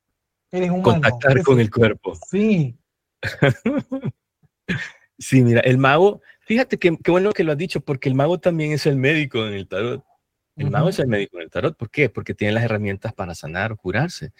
[0.82, 2.14] Contactar con el cuerpo.
[2.30, 2.76] Sí.
[5.18, 8.38] sí, mira, el mago, fíjate que qué bueno que lo has dicho, porque el mago
[8.38, 10.04] también es el médico en el tarot.
[10.56, 11.76] El mago es el médico en el tarot.
[11.76, 12.08] ¿Por qué?
[12.08, 14.32] Porque tiene las herramientas para sanar o curarse.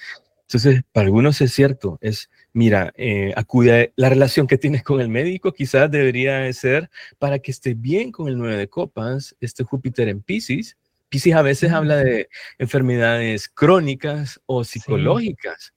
[0.43, 5.01] Entonces, para algunos es cierto, es, mira, eh, acude a la relación que tienes con
[5.01, 9.65] el médico, quizás debería ser para que esté bien con el nueve de copas, este
[9.65, 10.77] Júpiter en Pisces.
[11.09, 15.73] Pisces a veces habla de enfermedades crónicas o psicológicas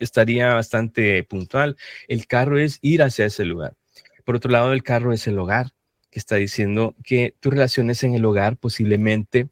[0.00, 1.76] estaría bastante puntual.
[2.08, 3.74] El carro es ir hacia ese lugar.
[4.24, 5.70] Por otro lado, el carro es el hogar,
[6.10, 9.48] que está diciendo que tus relaciones en el hogar posiblemente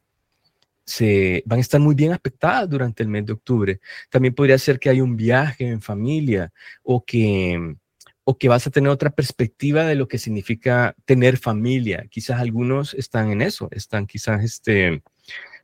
[0.84, 3.80] se van a estar muy bien afectadas durante el mes de octubre.
[4.10, 7.76] También podría ser que hay un viaje en familia o que
[8.24, 12.06] o que vas a tener otra perspectiva de lo que significa tener familia.
[12.08, 15.02] Quizás algunos están en eso, están quizás este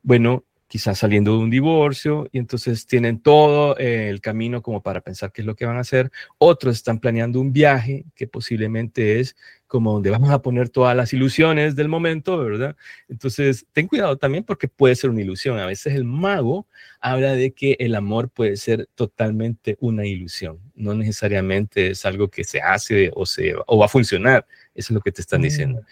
[0.02, 5.00] bueno, quizás saliendo de un divorcio y entonces tienen todo eh, el camino como para
[5.00, 6.12] pensar qué es lo que van a hacer.
[6.36, 9.34] Otros están planeando un viaje que posiblemente es
[9.66, 12.76] como donde vamos a poner todas las ilusiones del momento, ¿verdad?
[13.08, 15.58] Entonces, ten cuidado también porque puede ser una ilusión.
[15.58, 16.66] A veces el mago
[17.00, 20.58] habla de que el amor puede ser totalmente una ilusión.
[20.74, 24.46] No necesariamente es algo que se hace o, se, o va a funcionar.
[24.74, 25.80] Eso es lo que te están diciendo.
[25.80, 25.84] Mm.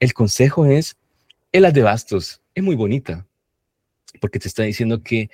[0.00, 0.96] El consejo es,
[1.52, 3.26] el de bastos es muy bonita,
[4.22, 5.30] porque te está diciendo que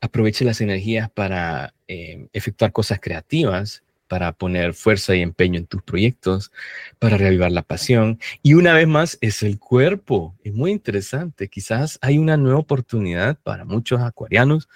[0.00, 5.82] aproveche las energías para eh, efectuar cosas creativas, para poner fuerza y empeño en tus
[5.82, 6.50] proyectos,
[6.98, 8.18] para reavivar la pasión.
[8.42, 10.34] Y una vez más, es el cuerpo.
[10.44, 11.48] Es muy interesante.
[11.48, 14.68] Quizás hay una nueva oportunidad para muchos acuarianos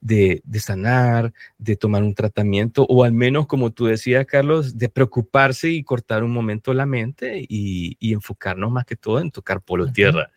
[0.00, 5.70] de, sanar, de tomar un tratamiento, o al menos, como tú decías, Carlos, de preocuparse
[5.70, 9.90] y cortar un momento la mente y, y enfocarnos más que todo en tocar polo
[9.92, 10.30] tierra.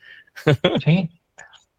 [0.84, 1.09] Sí.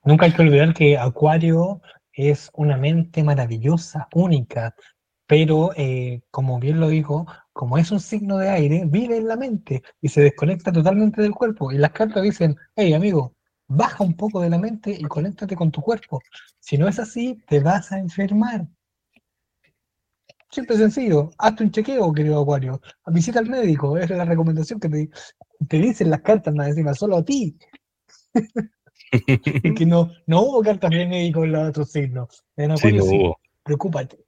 [0.08, 1.82] Nunca hay que olvidar que Acuario
[2.14, 4.74] es una mente maravillosa, única,
[5.26, 9.36] pero eh, como bien lo dijo, como es un signo de aire, vive en la
[9.36, 11.72] mente y se desconecta totalmente del cuerpo.
[11.72, 13.34] Y las cartas dicen, hey amigo,
[13.66, 16.22] baja un poco de la mente y conéctate con tu cuerpo.
[16.58, 18.66] Si no es así, te vas a enfermar.
[20.50, 25.10] Siempre sencillo, hazte un chequeo, querido Acuario, visita al médico, es la recomendación que te,
[25.68, 27.58] te dicen las cartas más encima, solo a ti.
[29.10, 32.44] que no, no hubo cartas médico en los otros signos.
[32.56, 33.40] En sí, no hubo.
[33.62, 34.18] Preocúpate.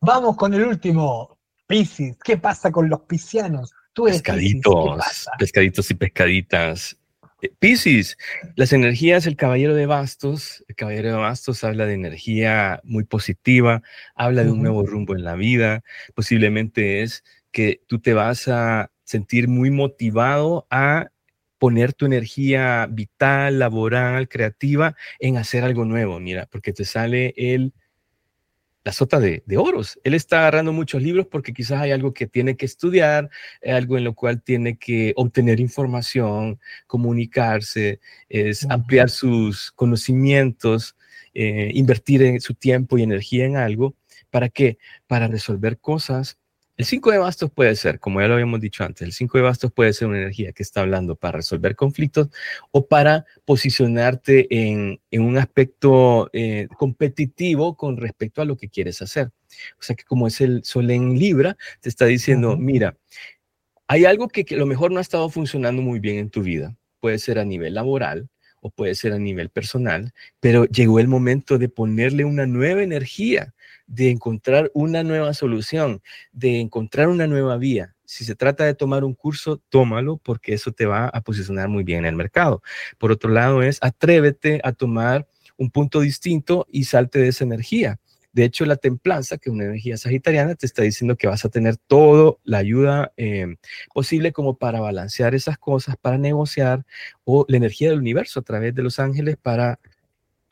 [0.00, 1.38] Vamos con el último.
[1.66, 2.16] Piscis.
[2.22, 3.72] ¿Qué pasa con los piscianos?
[3.92, 6.96] Tú pescaditos, pescaditos y pescaditas.
[7.42, 8.16] Eh, Piscis,
[8.56, 13.82] las energías, el caballero de bastos, el caballero de bastos habla de energía muy positiva,
[14.14, 15.82] habla de un nuevo rumbo en la vida,
[16.14, 21.11] posiblemente es que tú te vas a sentir muy motivado a
[21.62, 27.72] poner tu energía vital, laboral, creativa en hacer algo nuevo, mira, porque te sale el
[28.82, 29.96] la sota de, oros.
[30.02, 33.30] Él está agarrando muchos libros porque quizás hay algo que tiene que estudiar,
[33.64, 36.58] algo en lo cual tiene que obtener información,
[36.88, 40.96] comunicarse, es ampliar sus conocimientos,
[41.32, 43.94] eh, invertir en su tiempo y energía en algo.
[44.30, 44.78] ¿Para qué?
[45.06, 46.41] Para resolver cosas
[46.76, 49.44] el 5 de bastos puede ser, como ya lo habíamos dicho antes, el 5 de
[49.44, 52.28] bastos puede ser una energía que está hablando para resolver conflictos
[52.70, 59.30] o para posicionarte en, un aspecto eh, competitivo con respecto a lo que quieres hacer.
[59.78, 62.96] O sea que como es el sol en Libra, te está diciendo, mira,
[63.86, 66.42] hay algo que, que a lo mejor no ha estado funcionando muy bien en tu
[66.42, 66.74] vida.
[67.00, 68.30] Puede ser a nivel laboral,
[68.62, 73.54] o puede ser a nivel personal, pero llegó el momento de ponerle una nueva energía,
[73.86, 76.02] de encontrar una nueva solución,
[76.32, 77.94] de encontrar una nueva vía.
[78.04, 81.84] Si se trata de tomar un curso, tómalo porque eso te va a posicionar muy
[81.84, 82.62] bien en el mercado.
[82.98, 85.26] Por otro lado, es atrévete a tomar
[85.56, 87.98] un punto distinto y salte de esa energía.
[88.32, 91.50] De hecho, la templanza, que es una energía sagitariana, te está diciendo que vas a
[91.50, 93.56] tener toda la ayuda eh,
[93.92, 96.86] posible como para balancear esas cosas, para negociar,
[97.24, 99.80] o la energía del universo a través de los ángeles para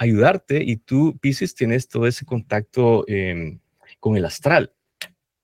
[0.01, 0.63] ayudarte.
[0.65, 3.61] Y tú, Pisces, tienes todo ese contacto em,
[4.01, 4.73] con el astral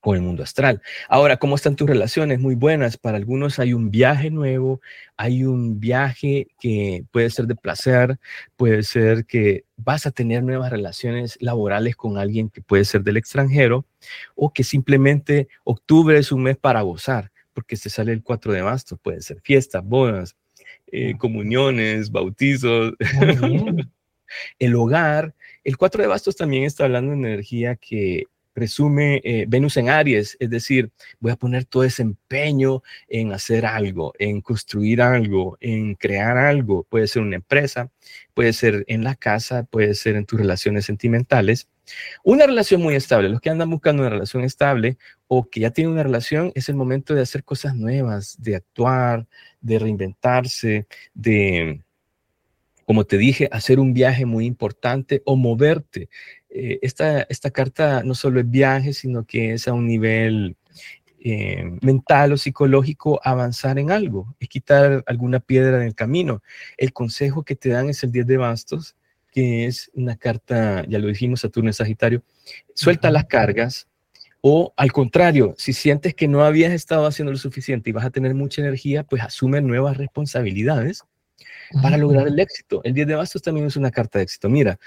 [0.06, 0.80] con el mundo astral.
[1.08, 2.38] Ahora, ¿cómo están tus relaciones?
[2.38, 2.96] Muy buenas.
[2.96, 4.80] Para algunos hay un viaje nuevo,
[5.16, 8.16] hay un viaje que puede ser de placer,
[8.54, 13.16] puede ser que vas a tener nuevas relaciones laborales con alguien que puede ser del
[13.16, 13.84] extranjero
[14.36, 18.62] o que simplemente octubre es un mes para gozar, porque se sale el 4 de
[18.62, 20.36] bastos, puede ser fiestas, bodas,
[20.86, 22.94] eh, comuniones, bautizos.
[24.58, 25.34] el hogar.
[25.64, 30.34] El 4 de bastos también está hablando de energía que presume eh, Venus en Aries,
[30.40, 35.94] es decir, voy a poner todo ese empeño en hacer algo, en construir algo, en
[35.94, 36.84] crear algo.
[36.84, 37.90] Puede ser una empresa,
[38.32, 41.68] puede ser en la casa, puede ser en tus relaciones sentimentales.
[42.24, 44.96] Una relación muy estable, los que andan buscando una relación estable
[45.28, 49.26] o que ya tienen una relación, es el momento de hacer cosas nuevas, de actuar,
[49.60, 51.84] de reinventarse, de,
[52.86, 56.08] como te dije, hacer un viaje muy importante o moverte.
[56.48, 60.56] Eh, esta, esta carta no solo es viaje, sino que es a un nivel
[61.18, 66.42] eh, mental o psicológico avanzar en algo, es quitar alguna piedra en el camino.
[66.76, 68.94] El consejo que te dan es el 10 de bastos,
[69.32, 72.22] que es una carta, ya lo dijimos, Saturno en Sagitario,
[72.72, 73.88] suelta las cargas,
[74.40, 78.10] o al contrario, si sientes que no habías estado haciendo lo suficiente y vas a
[78.10, 81.02] tener mucha energía, pues asume nuevas responsabilidades
[81.82, 82.80] para lograr el éxito.
[82.84, 84.48] El 10 de bastos también es una carta de éxito.
[84.48, 84.78] Mira,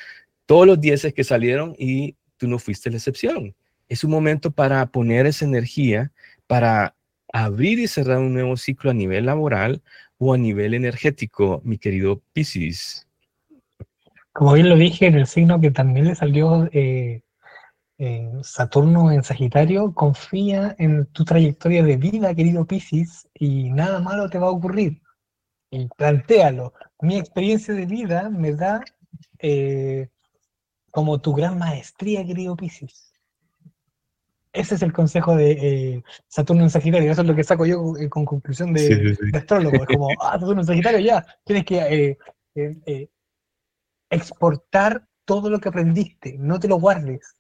[0.45, 3.55] todos los dieces que salieron y tú no fuiste la excepción.
[3.87, 6.11] Es un momento para poner esa energía,
[6.47, 6.95] para
[7.31, 9.81] abrir y cerrar un nuevo ciclo a nivel laboral
[10.17, 13.07] o a nivel energético, mi querido Piscis.
[14.33, 17.21] Como bien lo dije, en el signo que también le salió eh,
[18.43, 24.39] Saturno en Sagitario, confía en tu trayectoria de vida, querido Piscis, y nada malo te
[24.39, 25.01] va a ocurrir.
[25.71, 26.73] Y plantéalo.
[27.01, 28.81] Mi experiencia de vida me da
[29.39, 30.09] eh,
[30.91, 33.13] como tu gran maestría, querido Piscis.
[34.51, 37.93] Ese es el consejo de eh, Saturno en Sagitario, eso es lo que saco yo
[37.99, 39.75] eh, con conclusión de, astrólogo.
[39.75, 42.17] Es como, ah, Saturno en Sagitario, ya, tienes que
[42.55, 43.09] eh,
[44.09, 47.35] exportar todo lo que aprendiste, no te lo guardes,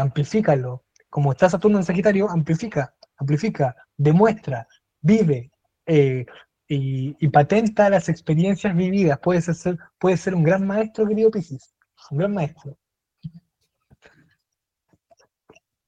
[0.00, 4.66] amplifícalo, como está Saturno en Sagitario, amplifica, amplifica, demuestra,
[5.00, 5.52] vive
[5.86, 6.26] eh,
[6.74, 9.18] y, patenta las experiencias vividas.
[9.18, 11.74] Puede ser, puede ser un gran maestro, querido Piscis,
[12.10, 12.76] un gran maestro.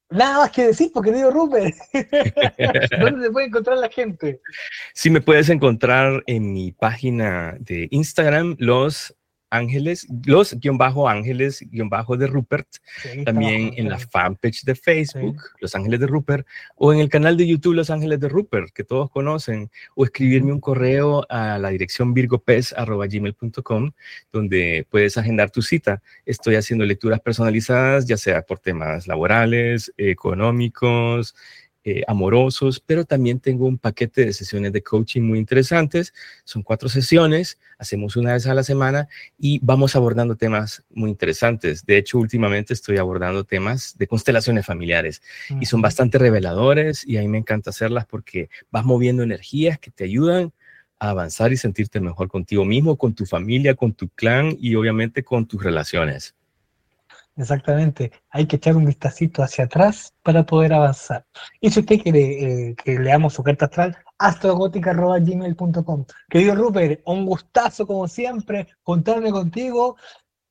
[0.09, 1.74] Nada más que decir, porque digo Rupert.
[3.01, 4.41] ¿Dónde se puede encontrar la gente?
[4.95, 9.16] Sí, me puedes encontrar en mi página de Instagram, los
[9.51, 12.66] Ángeles, los guion bajo Ángeles, guion bajo de Rupert,
[13.24, 17.47] también en la fanpage de Facebook, Los Ángeles de Rupert, o en el canal de
[17.47, 22.14] YouTube Los Ángeles de Rupert, que todos conocen, o escribirme un correo a la dirección
[22.14, 23.92] virgopez.gmail.com,
[24.32, 26.03] donde puedes agendar tu cita.
[26.24, 31.34] Estoy haciendo lecturas personalizadas, ya sea por temas laborales, económicos,
[31.89, 36.12] eh, amorosos, pero también tengo un paquete de sesiones de coaching muy interesantes.
[36.43, 39.07] Son cuatro sesiones, hacemos una vez a la semana
[39.39, 41.87] y vamos abordando temas muy interesantes.
[41.87, 45.22] De hecho, últimamente estoy abordando temas de constelaciones familiares
[45.61, 49.93] y son bastante reveladores y a mí me encanta hacerlas porque vas moviendo energías que
[49.93, 50.53] te ayudan
[50.99, 55.22] a avanzar y sentirte mejor contigo mismo, con tu familia, con tu clan y obviamente
[55.22, 56.36] con tus relaciones.
[57.37, 61.26] Exactamente, hay que echar un vistacito hacia atrás para poder avanzar.
[61.61, 66.07] Y si usted quiere eh, que leamos su carta astral, astrogótica.gmail.com.
[66.30, 69.97] Querido Rupert, un gustazo como siempre, contarme contigo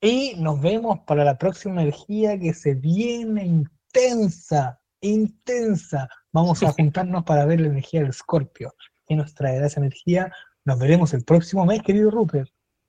[0.00, 6.08] y nos vemos para la próxima energía que se viene intensa, intensa.
[6.30, 8.74] Vamos a juntarnos para ver la energía del Escorpio.
[9.08, 10.32] ¿Qué nos traerá esa energía?
[10.64, 12.48] Nos veremos el próximo mes, querido Rupert.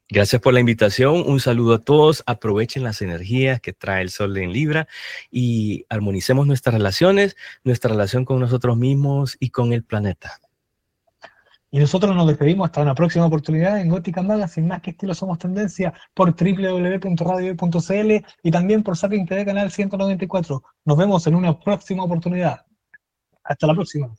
[0.10, 1.24] Gracias por la invitación.
[1.28, 2.24] Un saludo a todos.
[2.26, 4.88] Aprovechen las energías que trae el sol en Libra
[5.30, 7.36] y armonicemos nuestras relaciones,
[7.66, 10.40] nuestra relación con nosotros mismos y con el planeta.
[11.70, 15.14] Y nosotros nos despedimos hasta una próxima oportunidad en Gótica Maga, sin más que estilo
[15.14, 20.64] Somos Tendencia, por www.radio.cl y también por Sapien TV Canal 194.
[20.86, 22.66] Nos vemos en una próxima oportunidad.
[23.44, 24.16] Hasta la próxima.